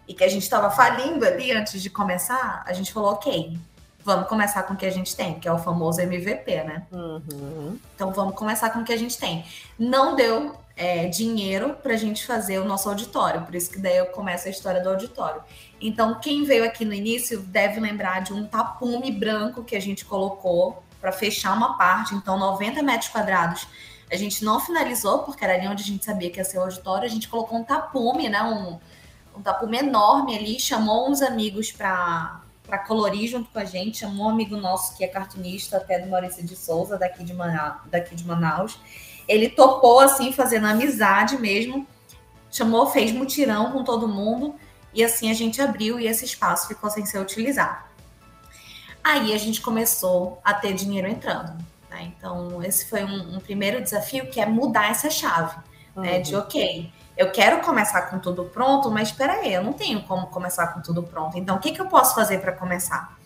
[0.08, 3.58] e que a gente estava falindo ali antes de começar, a gente falou: ok,
[4.02, 6.86] vamos começar com o que a gente tem, que é o famoso MVP, né?
[6.90, 7.78] Uhum.
[7.94, 9.44] Então vamos começar com o que a gente tem.
[9.78, 13.42] Não deu é, dinheiro para a gente fazer o nosso auditório.
[13.42, 15.42] Por isso que daí eu começo a história do auditório.
[15.80, 20.04] Então, quem veio aqui no início deve lembrar de um tapume branco que a gente
[20.04, 22.14] colocou para fechar uma parte.
[22.14, 23.66] Então, 90 metros quadrados.
[24.10, 26.62] A gente não finalizou, porque era ali onde a gente sabia que ia ser o
[26.62, 27.04] auditório.
[27.04, 28.40] A gente colocou um tapume, né?
[28.42, 28.78] Um,
[29.36, 34.26] um tapume enorme ali, chamou uns amigos para para colorir junto com a gente, chamou
[34.26, 38.14] um amigo nosso que é cartunista, até do Maurício de Souza, daqui de, Manaus, daqui
[38.14, 38.78] de Manaus,
[39.28, 41.86] ele topou assim, fazendo amizade mesmo,
[42.50, 44.54] chamou, fez mutirão com todo mundo
[44.94, 47.86] e assim a gente abriu e esse espaço ficou sem ser utilizado.
[49.04, 51.52] Aí a gente começou a ter dinheiro entrando.
[51.90, 52.12] Né?
[52.16, 55.56] Então, esse foi um, um, primeiro desafio que é mudar essa chave,
[55.94, 56.02] uhum.
[56.02, 56.20] né?
[56.20, 60.26] De ok, eu quero começar com tudo pronto, mas espera aí, eu não tenho como
[60.28, 61.38] começar com tudo pronto.
[61.38, 63.17] Então, o que, que eu posso fazer para começar?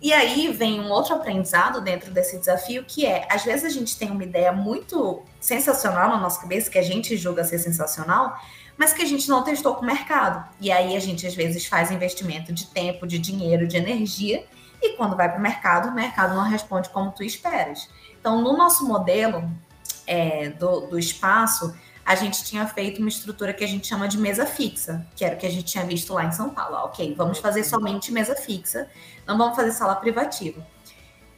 [0.00, 3.96] E aí vem um outro aprendizado dentro desse desafio, que é, às vezes a gente
[3.98, 8.38] tem uma ideia muito sensacional na nossa cabeça, que a gente julga ser sensacional,
[8.76, 10.46] mas que a gente não testou com o mercado.
[10.60, 14.44] E aí a gente às vezes faz investimento de tempo, de dinheiro, de energia,
[14.82, 17.88] e quando vai para o mercado, o mercado não responde como tu esperas.
[18.20, 19.48] Então, no nosso modelo
[20.06, 21.74] é, do, do espaço,
[22.06, 25.34] a gente tinha feito uma estrutura que a gente chama de mesa fixa, que era
[25.34, 26.76] o que a gente tinha visto lá em São Paulo.
[26.84, 28.88] Ok, vamos fazer somente mesa fixa,
[29.26, 30.64] não vamos fazer sala privativa.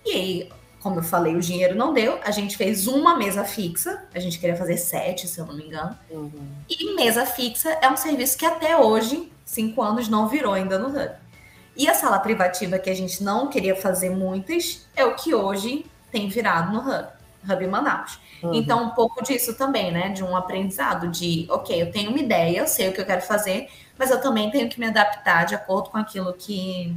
[0.04, 4.06] E aí, como eu falei, o dinheiro não deu, a gente fez uma mesa fixa,
[4.14, 5.98] a gente queria fazer sete, se eu não me engano.
[6.10, 6.50] Uhum.
[6.68, 10.88] E mesa fixa é um serviço que até hoje, cinco anos, não virou ainda no
[10.88, 11.10] Hub.
[11.74, 15.86] E a sala privativa, que a gente não queria fazer muitas, é o que hoje
[16.12, 17.08] tem virado no Hub,
[17.50, 18.18] Hub Manaus.
[18.42, 18.54] Uhum.
[18.54, 20.10] Então, um pouco disso também, né?
[20.10, 23.22] De um aprendizado de, ok, eu tenho uma ideia, eu sei o que eu quero
[23.22, 26.94] fazer, mas eu também tenho que me adaptar de acordo com aquilo que,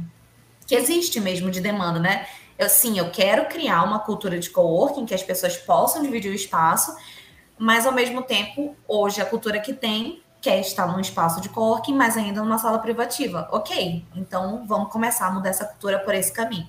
[0.66, 2.26] que existe mesmo de demanda, né?
[2.58, 6.34] Eu, sim, eu quero criar uma cultura de coworking que as pessoas possam dividir o
[6.34, 6.94] espaço,
[7.58, 11.94] mas ao mesmo tempo, hoje a cultura que tem quer estar num espaço de coworking,
[11.94, 13.48] mas ainda numa sala privativa.
[13.52, 16.68] Ok, então vamos começar a mudar essa cultura por esse caminho.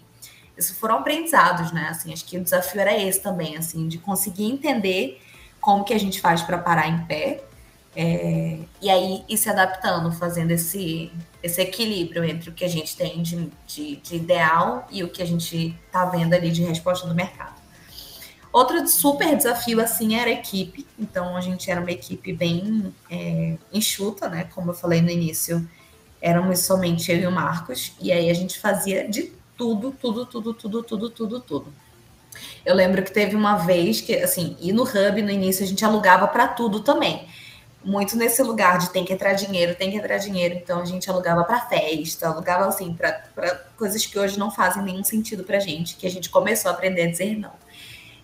[0.58, 1.88] Isso foram aprendizados, né?
[1.90, 5.22] Assim, acho que o desafio era esse também, assim, de conseguir entender
[5.60, 7.44] como que a gente faz para parar em pé
[7.96, 11.12] é, e aí ir se adaptando, fazendo esse,
[11.42, 15.22] esse equilíbrio entre o que a gente tem de, de, de ideal e o que
[15.22, 17.62] a gente está vendo ali de resposta do mercado.
[18.52, 20.86] Outro super desafio, assim, era a equipe.
[20.98, 24.48] Então, a gente era uma equipe bem é, enxuta, né?
[24.54, 25.68] Como eu falei no início,
[26.22, 27.94] éramos somente eu e o Marcos.
[28.00, 29.34] E aí, a gente fazia de
[29.64, 31.74] tudo, tudo, tudo, tudo, tudo, tudo, tudo.
[32.66, 35.86] Eu lembro que teve uma vez que, assim, e no Hub, no início, a gente
[35.86, 37.26] alugava para tudo também.
[37.82, 40.56] Muito nesse lugar de tem que entrar dinheiro, tem que entrar dinheiro.
[40.56, 43.22] Então, a gente alugava para festa, alugava, assim, para
[43.78, 47.04] coisas que hoje não fazem nenhum sentido para gente, que a gente começou a aprender
[47.04, 47.54] a dizer não.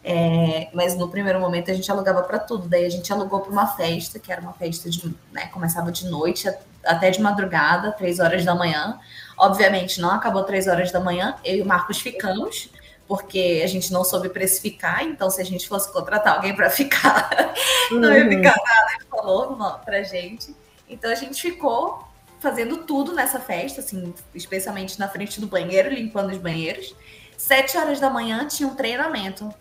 [0.04, 2.68] É, mas no primeiro momento a gente alugava para tudo.
[2.68, 6.06] Daí a gente alugou para uma festa, que era uma festa de, né, começava de
[6.10, 6.50] noite
[6.84, 9.00] até de madrugada, três horas da manhã.
[9.40, 12.70] Obviamente não acabou três horas da manhã, eu e o Marcos ficamos,
[13.08, 17.30] porque a gente não soube precificar, então se a gente fosse contratar alguém para ficar,
[17.90, 18.64] não ia ficar uhum.
[18.66, 20.54] nada, ele falou para gente.
[20.90, 22.06] Então a gente ficou
[22.40, 26.94] fazendo tudo nessa festa, assim, especialmente na frente do banheiro, limpando os banheiros.
[27.38, 29.54] Sete horas da manhã tinha um treinamento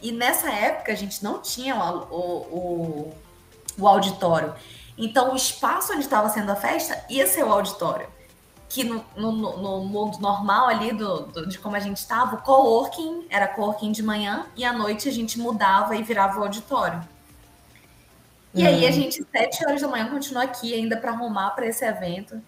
[0.00, 3.14] e nessa época a gente não tinha o, o,
[3.78, 4.54] o auditório.
[4.96, 8.06] Então o espaço onde estava sendo a festa ia ser o auditório.
[8.68, 12.42] Que no, no, no mundo normal ali do, do, de como a gente estava, o
[12.42, 17.00] coworking era coworking de manhã e à noite a gente mudava e virava o auditório.
[18.54, 18.68] E uhum.
[18.68, 22.40] aí a gente, sete horas da manhã, continua aqui ainda para arrumar para esse evento.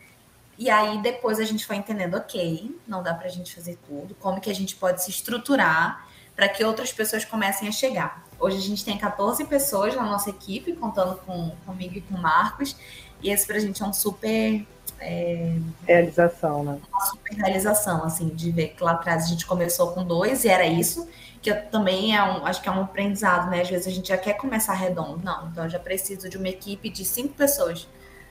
[0.58, 4.14] E aí depois a gente foi entendendo, ok, não dá para a gente fazer tudo,
[4.14, 8.24] como que a gente pode se estruturar para que outras pessoas comecem a chegar.
[8.38, 12.20] Hoje a gente tem 14 pessoas na nossa equipe, contando com comigo e com o
[12.20, 12.76] Marcos,
[13.22, 14.66] e esse para a gente é um super
[15.00, 15.56] é,
[15.86, 16.78] realização, né?
[16.90, 20.48] Uma super realização, assim, de ver que lá atrás a gente começou com dois e
[20.48, 21.08] era isso,
[21.42, 23.60] que também é um, acho que é um aprendizado, né?
[23.62, 26.48] Às vezes a gente já quer começar redondo, não, então eu já preciso de uma
[26.48, 27.88] equipe de cinco pessoas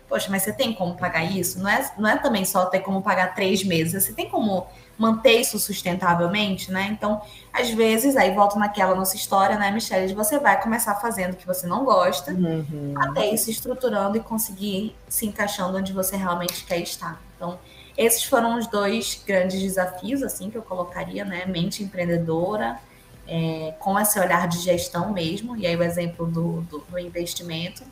[0.08, 1.60] poxa, mas você tem como pagar isso?
[1.60, 4.67] Não é, não é também só ter como pagar três meses, você tem como
[4.98, 6.90] manter isso sustentavelmente, né?
[6.92, 10.14] Então, às vezes, aí volta naquela nossa história, né, Michelle?
[10.14, 12.94] Você vai começar fazendo o que você não gosta, uhum.
[12.98, 17.22] até ir se estruturando e conseguir se encaixando onde você realmente quer estar.
[17.36, 17.60] Então,
[17.98, 21.46] esses foram os dois grandes desafios, assim, que eu colocaria, né?
[21.46, 22.80] Mente empreendedora,
[23.28, 27.84] é, com esse olhar de gestão mesmo, e aí o exemplo do, do, do investimento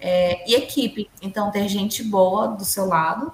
[0.00, 1.10] é, e equipe.
[1.22, 3.32] Então, ter gente boa do seu lado,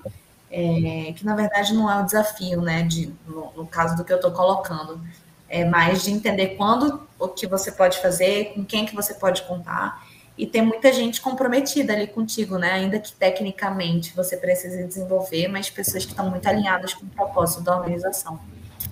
[0.52, 2.82] é, que na verdade não é o desafio, né?
[2.82, 5.00] De, no, no caso do que eu estou colocando,
[5.48, 9.42] é mais de entender quando o que você pode fazer, com quem que você pode
[9.42, 12.72] contar e ter muita gente comprometida ali contigo, né?
[12.72, 17.62] Ainda que tecnicamente você precise desenvolver, mas pessoas que estão muito alinhadas com o propósito
[17.62, 18.38] da organização.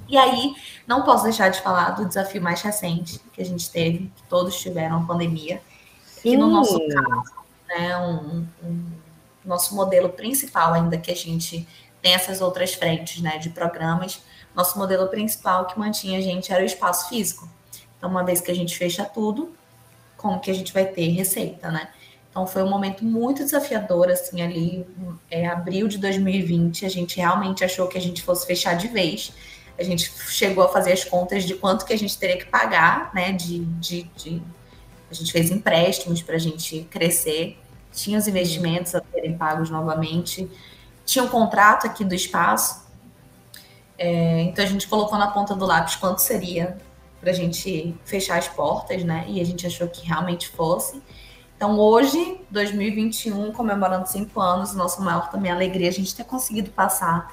[0.08, 0.54] E aí,
[0.86, 4.60] não posso deixar de falar do desafio mais recente que a gente teve, que todos
[4.60, 5.62] tiveram a pandemia,
[6.24, 7.32] e no nosso caso,
[7.68, 8.86] né, um, um,
[9.44, 11.66] nosso modelo principal, ainda que a gente
[12.02, 14.22] tem essas outras frentes né, de programas,
[14.54, 17.48] nosso modelo principal que mantinha a gente era o espaço físico.
[17.96, 19.54] Então, uma vez que a gente fecha tudo,
[20.16, 21.88] como que a gente vai ter receita, né?
[22.30, 24.86] Então, foi um momento muito desafiador, assim, ali,
[25.30, 29.32] é, abril de 2020, a gente realmente achou que a gente fosse fechar de vez.
[29.78, 33.12] A gente chegou a fazer as contas de quanto que a gente teria que pagar,
[33.14, 34.42] né, de, de, de
[35.10, 37.58] a gente fez empréstimos para a gente crescer,
[37.92, 40.50] tinha os investimentos a serem pagos novamente,
[41.04, 42.88] tinha um contrato aqui do espaço,
[43.98, 46.78] é, então a gente colocou na ponta do lápis quanto seria
[47.20, 49.26] para a gente fechar as portas, né?
[49.28, 51.02] E a gente achou que realmente fosse.
[51.54, 57.30] Então hoje, 2021, comemorando cinco anos, nossa maior também alegria a gente ter conseguido passar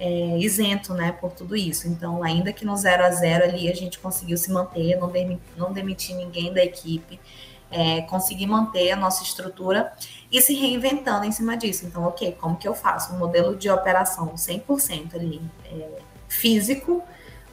[0.00, 1.88] é, isento, né, por tudo isso.
[1.88, 5.40] Então, ainda que no zero a zero ali a gente conseguiu se manter, não, demitir,
[5.56, 7.20] não demitir ninguém da equipe,
[7.70, 9.92] é, conseguir manter a nossa estrutura
[10.30, 11.86] e se reinventando em cima disso.
[11.86, 17.02] Então, ok, como que eu faço um modelo de operação 100% ali é, físico,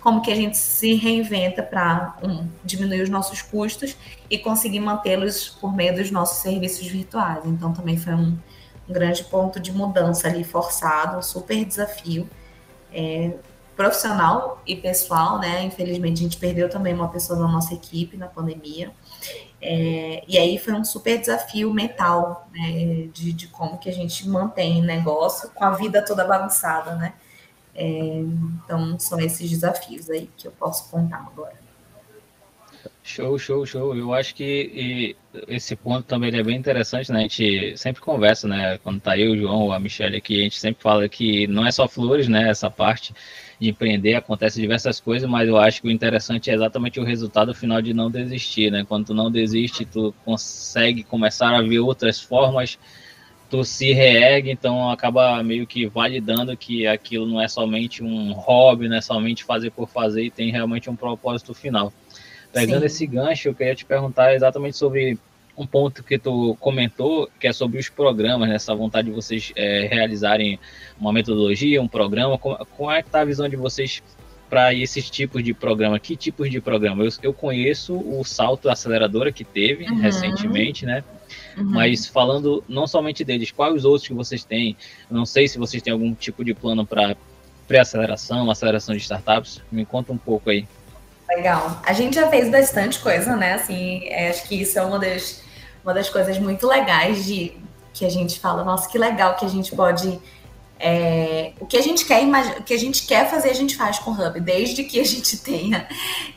[0.01, 3.97] como que a gente se reinventa para um, diminuir os nossos custos
[4.29, 7.43] e conseguir mantê-los por meio dos nossos serviços virtuais.
[7.45, 8.37] Então, também foi um,
[8.87, 12.29] um grande ponto de mudança ali forçado, um super desafio
[12.93, 13.33] é,
[13.75, 15.63] profissional e pessoal, né?
[15.63, 18.91] Infelizmente a gente perdeu também uma pessoa da nossa equipe na pandemia.
[19.61, 24.27] É, e aí foi um super desafio mental né, de, de, como que a gente
[24.27, 27.13] mantém negócio com a vida toda bagunçada, né?
[27.73, 27.87] É,
[28.63, 31.65] então são esses desafios aí que eu posso contar agora.
[33.03, 33.95] Show, show, show.
[33.95, 35.15] Eu acho que
[35.47, 37.19] esse ponto também é bem interessante, né?
[37.19, 38.79] A gente sempre conversa, né?
[38.79, 41.71] Quando tá eu, o João, a Michelle aqui, a gente sempre fala que não é
[41.71, 42.49] só flores, né?
[42.49, 43.13] Essa parte
[43.59, 47.53] de empreender acontece diversas coisas, mas eu acho que o interessante é exatamente o resultado
[47.53, 48.85] final de não desistir, né?
[48.87, 52.77] Quando tu não desiste, tu consegue começar a ver outras formas,
[53.49, 58.89] tu se reergue, então acaba meio que validando que aquilo não é somente um hobby,
[58.89, 61.93] não é somente fazer por fazer e tem realmente um propósito final.
[62.51, 62.85] Pegando Sim.
[62.85, 65.17] esse gancho, eu queria te perguntar exatamente sobre
[65.57, 68.55] um ponto que tu comentou, que é sobre os programas, né?
[68.55, 70.59] essa vontade de vocês é, realizarem
[70.99, 72.37] uma metodologia, um programa.
[72.37, 74.03] Como, como é que está a visão de vocês
[74.49, 75.99] para esses tipos de programa?
[75.99, 77.03] Que tipos de programa?
[77.03, 79.99] Eu, eu conheço o Salto Aceleradora que teve uhum.
[79.99, 81.03] recentemente, né?
[81.57, 81.63] Uhum.
[81.63, 84.75] Mas falando não somente deles, quais os outros que vocês têm?
[85.09, 87.15] não sei se vocês têm algum tipo de plano para
[87.67, 89.61] pré-aceleração, aceleração de startups.
[89.71, 90.67] Me conta um pouco aí.
[91.29, 91.81] Legal.
[91.83, 93.53] A gente já fez bastante coisa, né?
[93.53, 95.41] Assim, é, acho que isso é uma das,
[95.85, 97.55] uma das coisas muito legais de
[97.93, 100.19] que a gente fala, nossa, que legal que a gente pode.
[100.77, 102.21] É, o que a gente quer
[102.59, 105.05] o que a gente quer fazer, a gente faz com o Hub, desde que a
[105.05, 105.87] gente tenha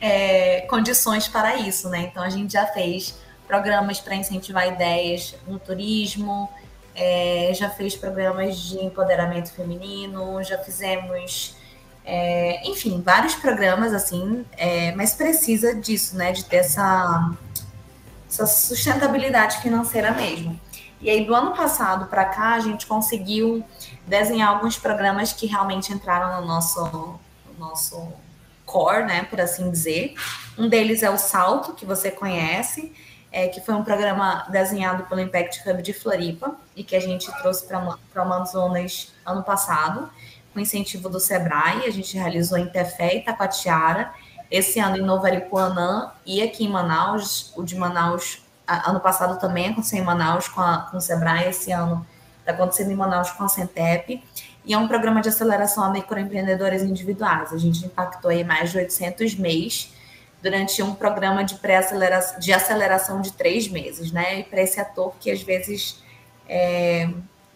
[0.01, 2.09] é, condições para isso, né?
[2.11, 3.19] Então a gente já fez
[3.49, 6.49] programas para incentivar ideias no turismo,
[6.95, 11.57] é, já fez programas de empoderamento feminino, já fizemos
[12.05, 16.33] é, enfim, vários programas assim, é, mas precisa disso, né?
[16.33, 17.33] De ter essa,
[18.29, 20.61] essa sustentabilidade financeira mesmo.
[21.01, 23.65] E aí, do ano passado para cá, a gente conseguiu
[24.07, 26.85] desenhar alguns programas que realmente entraram no nosso,
[27.47, 28.13] no nosso
[28.67, 30.15] core, né, por assim dizer.
[30.59, 32.93] Um deles é o Salto, que você conhece,
[33.31, 37.31] é, que foi um programa desenhado pelo Impact Hub de Floripa e que a gente
[37.39, 40.11] trouxe para Amazonas ano passado,
[40.53, 41.87] com incentivo do Sebrae.
[41.87, 44.13] A gente realizou em Tefé e Tapatiara,
[44.51, 47.53] esse ano em Novo Aripuanã e aqui em Manaus.
[47.57, 51.71] O de Manaus, ano passado também aconteceu em Manaus com, a, com o Sebrae, esse
[51.71, 52.07] ano
[52.41, 54.23] está acontecendo em Manaus com a Centep.
[54.65, 57.53] E é um programa de aceleração a microempreendedores individuais.
[57.53, 59.93] A gente impactou aí mais de 800 mês
[60.43, 64.41] durante um programa de pré-aceleração, de aceleração de três meses, né?
[64.41, 66.03] E para esse ator que às vezes
[66.49, 67.09] é,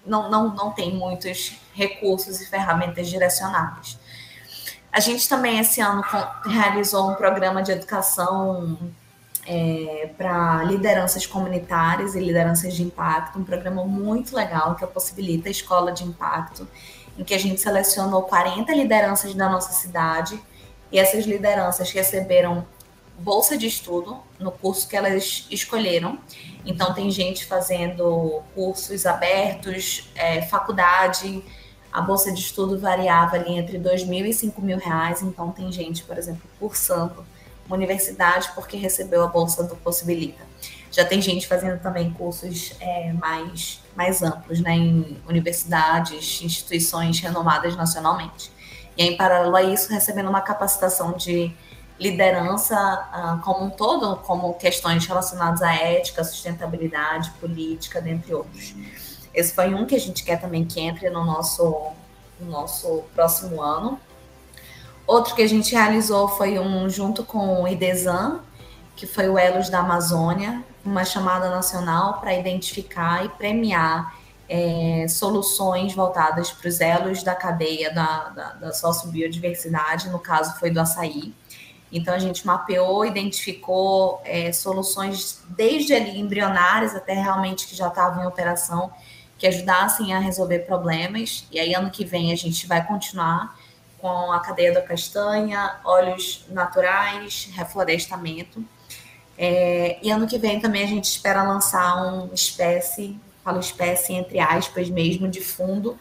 [0.05, 3.99] não, não, não tem muitos recursos e ferramentas direcionadas.
[4.93, 6.03] A gente também esse ano
[6.45, 8.79] realizou um programa de educação
[9.47, 15.51] é, para lideranças comunitárias e lideranças de impacto, um programa muito legal que possibilita a
[15.51, 16.69] escola de impacto,
[17.19, 20.39] em que a gente selecionou 40 lideranças da nossa cidade
[20.91, 22.67] e essas lideranças receberam
[23.19, 26.19] bolsa de estudo no curso que elas escolheram.
[26.67, 31.43] Então, tem gente fazendo cursos abertos, é, faculdade.
[31.93, 35.21] A bolsa de estudo variava ali entre dois mil e cinco mil reais.
[35.23, 37.25] Então, tem gente, por exemplo, cursando
[37.67, 40.43] uma universidade porque recebeu a bolsa do Possibilita.
[40.91, 47.77] Já tem gente fazendo também cursos é, mais, mais amplos, né, em universidades, instituições renomadas
[47.77, 48.51] nacionalmente.
[48.97, 51.55] E aí, em paralelo a isso, recebendo uma capacitação de
[51.99, 58.75] liderança uh, como um todo, como questões relacionadas à ética, sustentabilidade, política, dentre outros.
[59.35, 61.93] Esse foi um que a gente quer também que entre no nosso,
[62.39, 63.99] no nosso próximo ano.
[65.07, 68.41] Outro que a gente realizou foi um junto com o IDESAN,
[68.95, 74.15] que foi o Elos da Amazônia, uma chamada nacional para identificar e premiar
[74.49, 80.71] é, soluções voltadas para os elos da cadeia da, da, da sociobiodiversidade, no caso foi
[80.71, 81.35] do açaí.
[81.91, 88.25] Então a gente mapeou, identificou é, soluções desde ali embrionárias até realmente que já estavam
[88.25, 88.91] em operação,
[89.43, 91.45] que ajudassem a resolver problemas.
[91.51, 93.59] E aí ano que vem a gente vai continuar
[93.99, 98.65] com a cadeia da castanha, óleos naturais, reflorestamento.
[99.37, 104.39] É, e ano que vem também a gente espera lançar uma espécie falo espécie entre
[104.39, 105.99] aspas mesmo, de fundo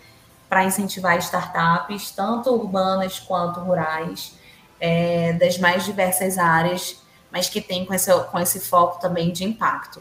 [0.48, 4.36] para incentivar startups, tanto urbanas quanto rurais,
[4.80, 9.44] é, das mais diversas áreas, mas que tem com esse, com esse foco também de
[9.44, 10.00] impacto.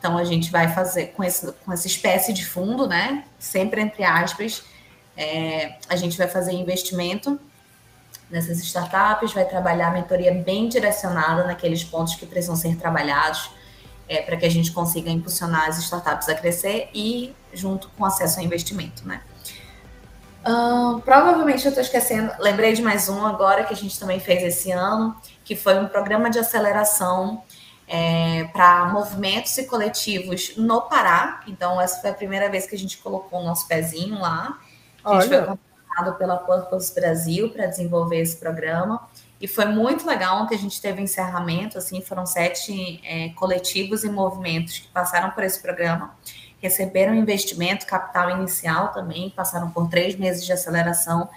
[0.00, 3.24] Então, a gente vai fazer com, esse, com essa espécie de fundo, né?
[3.38, 4.64] Sempre entre aspas,
[5.14, 7.38] é, a gente vai fazer investimento
[8.30, 13.50] nessas startups, vai trabalhar a mentoria bem direcionada naqueles pontos que precisam ser trabalhados,
[14.08, 18.40] é, para que a gente consiga impulsionar as startups a crescer e junto com acesso
[18.40, 19.20] ao investimento, né?
[20.40, 24.42] Uh, provavelmente eu estou esquecendo, lembrei de mais um agora que a gente também fez
[24.42, 27.42] esse ano, que foi um programa de aceleração
[27.92, 31.40] é, para movimentos e coletivos no Pará.
[31.48, 34.60] Então, essa foi a primeira vez que a gente colocou o nosso pezinho lá.
[35.04, 35.46] A gente Olha.
[35.46, 39.08] foi contratado pela Purpose Brasil para desenvolver esse programa.
[39.40, 44.08] E foi muito legal ontem a gente teve encerramento, assim, foram sete é, coletivos e
[44.08, 46.14] movimentos que passaram por esse programa,
[46.62, 51.28] receberam investimento, capital inicial também, passaram por três meses de aceleração,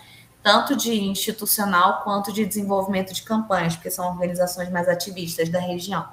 [0.44, 6.06] tanto de institucional quanto de desenvolvimento de campanhas, porque são organizações mais ativistas da região.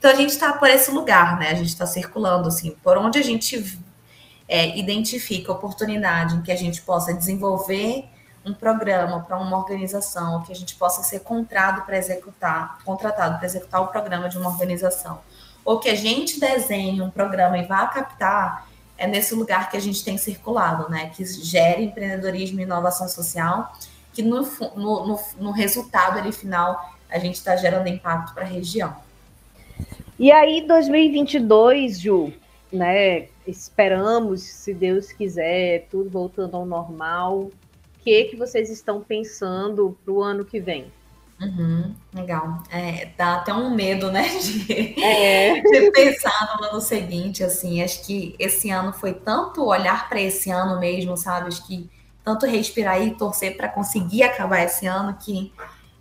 [0.00, 1.50] Então a gente está por esse lugar, né?
[1.50, 3.78] A gente está circulando assim, por onde a gente
[4.48, 8.06] é, identifica oportunidade em que a gente possa desenvolver
[8.42, 13.44] um programa para uma organização, que a gente possa ser contratado para executar, contratado para
[13.44, 15.20] executar o programa de uma organização,
[15.62, 19.80] ou que a gente desenhe um programa e vá captar, é nesse lugar que a
[19.80, 21.10] gente tem circulado, né?
[21.10, 23.70] Que gere empreendedorismo e inovação social,
[24.14, 24.40] que no,
[24.74, 28.96] no, no, no resultado ali final a gente está gerando impacto para a região.
[30.20, 32.30] E aí, 2022, Ju,
[32.70, 33.28] né?
[33.46, 37.50] Esperamos, se Deus quiser, tudo voltando ao normal
[38.04, 40.92] que, que vocês estão pensando para o ano que vem?
[41.40, 42.62] Uhum, legal.
[42.70, 45.58] É, dá até um medo, né, de, é.
[45.62, 47.82] de, pensar no ano seguinte, assim.
[47.82, 51.48] Acho que esse ano foi tanto olhar para esse ano mesmo, sabe?
[51.48, 51.88] Acho que
[52.22, 55.50] tanto respirar e torcer para conseguir acabar esse ano que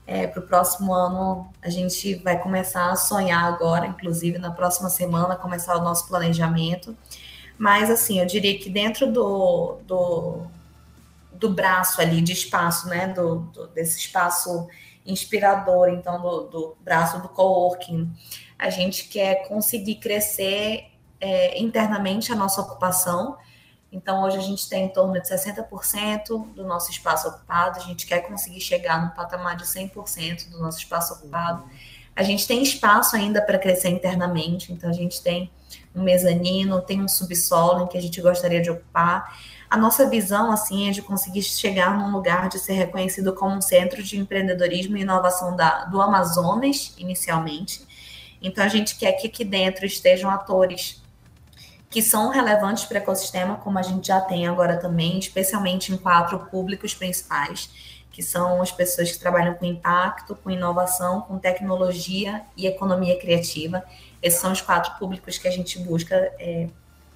[0.09, 4.89] é, para o próximo ano a gente vai começar a sonhar agora, inclusive na próxima
[4.89, 6.97] semana, começar o nosso planejamento.
[7.59, 10.47] Mas, assim, eu diria que dentro do, do
[11.31, 13.07] do braço ali, de espaço, né?
[13.07, 14.67] Do, do desse espaço
[15.05, 18.11] inspirador, então, do, do, braço do coworking.
[18.57, 20.85] A gente quer conseguir crescer
[21.21, 23.37] é, internamente a nossa ocupação.
[23.91, 27.79] Então, hoje a gente tem em torno de 60% do nosso espaço ocupado.
[27.79, 31.63] A gente quer conseguir chegar no patamar de 100% do nosso espaço ocupado.
[32.15, 35.49] A gente tem espaço ainda para crescer internamente, então a gente tem
[35.95, 39.35] um mezanino, tem um subsolo em que a gente gostaria de ocupar.
[39.69, 43.61] A nossa visão, assim, é de conseguir chegar num lugar de ser reconhecido como um
[43.61, 47.87] centro de empreendedorismo e inovação da, do Amazonas, inicialmente.
[48.41, 50.98] Então, a gente quer que aqui dentro estejam atores
[51.89, 55.97] que são relevantes para o ecossistema, como a gente já tem agora também, especialmente em
[55.97, 57.69] quatro públicos principais,
[58.11, 63.83] que são as pessoas que trabalham com impacto, com inovação, com tecnologia e economia criativa.
[64.21, 66.67] Esses são os quatro públicos que a gente busca é,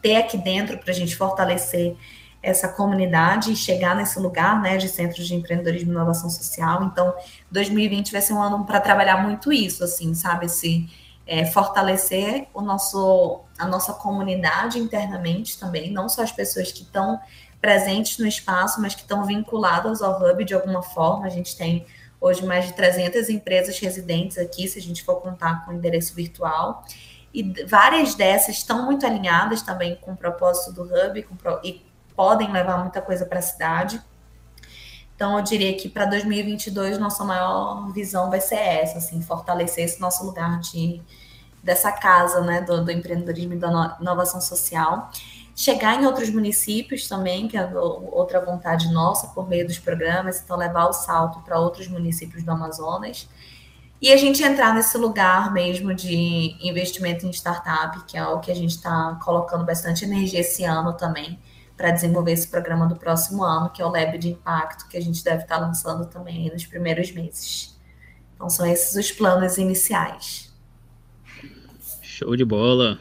[0.02, 1.96] ter aqui dentro para a gente fortalecer
[2.42, 6.84] essa comunidade e chegar nesse lugar, né, de centros de empreendedorismo e inovação social.
[6.84, 7.14] Então,
[7.50, 10.90] 2020 vai ser um ano para trabalhar muito isso, assim, sabe, se
[11.26, 17.20] é, fortalecer o nosso, a nossa comunidade internamente também, não só as pessoas que estão
[17.62, 21.26] presentes no espaço, mas que estão vinculadas ao Hub de alguma forma.
[21.26, 21.86] A gente tem
[22.20, 26.14] hoje mais de 300 empresas residentes aqui, se a gente for contar com o endereço
[26.14, 26.84] virtual.
[27.34, 32.52] E várias dessas estão muito alinhadas também com o propósito do Hub com, e podem
[32.52, 34.02] levar muita coisa para a cidade.
[35.16, 40.02] Então, eu diria que para 2022, nossa maior visão vai ser essa, assim, fortalecer esse
[40.02, 41.02] nosso lugar de,
[41.62, 45.12] dessa casa, né, do, do empreendedorismo e da inovação social.
[45.56, 50.58] Chegar em outros municípios também, que é outra vontade nossa, por meio dos programas, então
[50.58, 53.30] levar o salto para outros municípios do Amazonas.
[54.02, 58.52] E a gente entrar nesse lugar mesmo de investimento em startup, que é o que
[58.52, 61.40] a gente está colocando bastante energia esse ano também,
[61.76, 65.02] para desenvolver esse programa do próximo ano, que é o Lab de Impacto, que a
[65.02, 67.78] gente deve estar tá lançando também nos primeiros meses.
[68.36, 70.54] Então, são esses os planos iniciais.
[72.02, 73.00] Show de bola!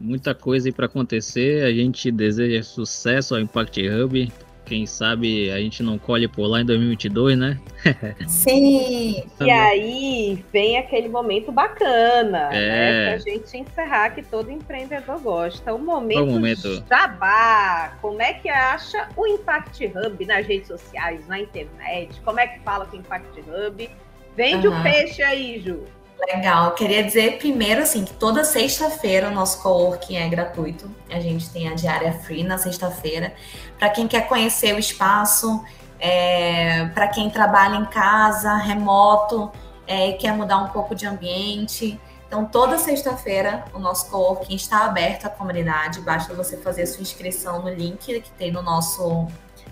[0.00, 1.64] Muita coisa aí para acontecer.
[1.64, 4.32] A gente deseja sucesso ao Impact Hub,
[4.64, 7.60] quem sabe a gente não colhe por lá em 2022, né?
[8.26, 9.24] Sim!
[9.40, 12.50] e aí vem aquele momento bacana, né?
[12.52, 12.68] é.
[12.68, 13.10] né?
[13.10, 15.74] Pra gente encerrar que todo empreendedor gosta.
[15.74, 16.84] O momento, o momento.
[16.88, 17.96] jabá.
[18.00, 22.20] Como é que acha o Impact Hub nas redes sociais, na internet?
[22.24, 23.90] Como é que fala com o Impact Hub?
[24.36, 24.78] Vende uhum.
[24.78, 25.84] o peixe aí, Ju.
[26.28, 26.72] Legal.
[26.72, 30.88] Queria dizer primeiro assim que toda sexta-feira o nosso coworking é gratuito.
[31.10, 33.34] A gente tem a diária free na sexta-feira.
[33.78, 35.64] Para quem quer conhecer o espaço,
[35.98, 39.50] é, para quem trabalha em casa, remoto,
[39.86, 42.00] é, quer mudar um pouco de ambiente.
[42.28, 46.00] Então, toda sexta-feira o nosso coworking está aberto à comunidade.
[46.00, 49.26] Basta você fazer a sua inscrição no link que tem no nosso,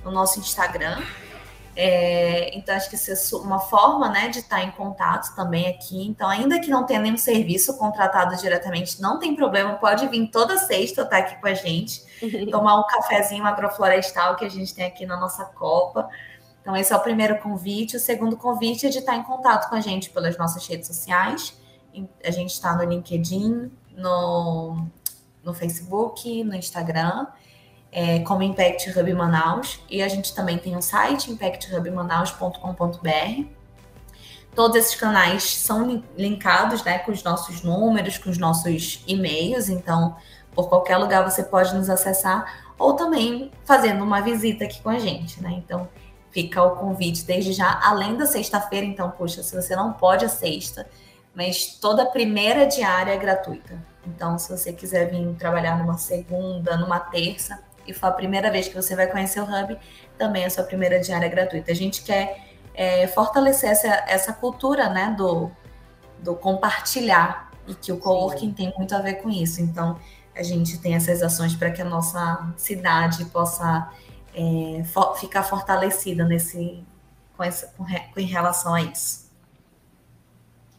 [0.05, 1.01] no nosso Instagram.
[1.83, 6.07] É, então, acho que isso é uma forma né, de estar em contato também aqui.
[6.07, 10.59] Então, ainda que não tenha nenhum serviço contratado diretamente, não tem problema, pode vir toda
[10.59, 12.05] sexta estar aqui com a gente,
[12.53, 16.07] tomar um cafezinho agroflorestal que a gente tem aqui na nossa copa.
[16.61, 17.97] Então, esse é o primeiro convite.
[17.97, 21.59] O segundo convite é de estar em contato com a gente pelas nossas redes sociais.
[22.23, 24.87] A gente está no LinkedIn, no,
[25.43, 27.27] no Facebook, no Instagram
[27.93, 33.45] é, como Impact Hub Manaus, e a gente também tem um site, impacthubmanaus.com.br.
[34.55, 40.17] Todos esses canais são linkados né, com os nossos números, com os nossos e-mails, então
[40.55, 44.99] por qualquer lugar você pode nos acessar, ou também fazendo uma visita aqui com a
[44.99, 45.53] gente, né?
[45.53, 45.89] Então
[46.31, 50.29] fica o convite desde já, além da sexta-feira, então, poxa, se você não pode a
[50.29, 50.89] sexta,
[51.35, 53.79] mas toda primeira diária é gratuita.
[54.07, 58.69] Então, se você quiser vir trabalhar numa segunda, numa terça, e for a primeira vez
[58.69, 59.77] que você vai conhecer o Hub,
[60.17, 61.73] também é a sua primeira diária gratuita.
[61.73, 65.51] A gente quer é, fortalecer essa, essa cultura né, do,
[66.19, 68.53] do compartilhar e que o coworking Sim.
[68.53, 69.61] tem muito a ver com isso.
[69.61, 69.99] Então,
[70.35, 73.91] a gente tem essas ações para que a nossa cidade possa
[74.35, 76.85] é, for, ficar fortalecida nesse,
[77.37, 79.31] com, essa, com, com em relação a isso.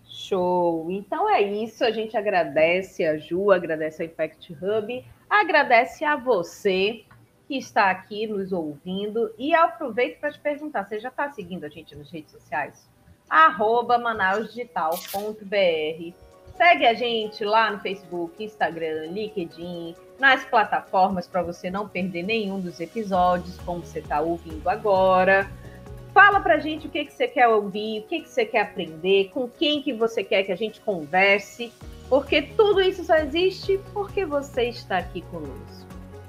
[0.05, 0.89] Show!
[0.89, 7.05] Então é isso, a gente agradece a Ju, agradece a Impact Hub agradece a você
[7.47, 11.69] que está aqui nos ouvindo e aproveito para te perguntar, você já está seguindo a
[11.69, 12.85] gente nas redes sociais?
[13.29, 16.13] Arroba manausdigital.br
[16.57, 22.59] Segue a gente lá no Facebook, Instagram, LinkedIn, nas plataformas para você não perder nenhum
[22.59, 25.49] dos episódios, como você está ouvindo agora.
[26.13, 28.61] Fala para a gente o que, que você quer ouvir, o que, que você quer
[28.61, 31.71] aprender, com quem que você quer que a gente converse
[32.11, 35.87] porque tudo isso só existe porque você está aqui conosco.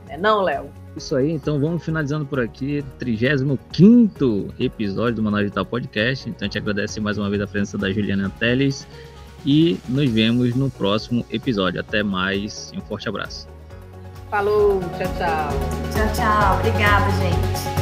[0.09, 0.70] É não, Léo?
[0.97, 6.30] Isso aí, então vamos finalizando por aqui, 35 episódio do Manaus Digital Podcast.
[6.30, 8.87] Então a gente agradece mais uma vez a presença da Juliana Teles
[9.45, 11.80] e nos vemos no próximo episódio.
[11.80, 13.49] Até mais e um forte abraço.
[14.30, 15.49] Falou, tchau, tchau.
[15.93, 16.61] Tchau, tchau.
[16.61, 17.82] Obrigada, gente.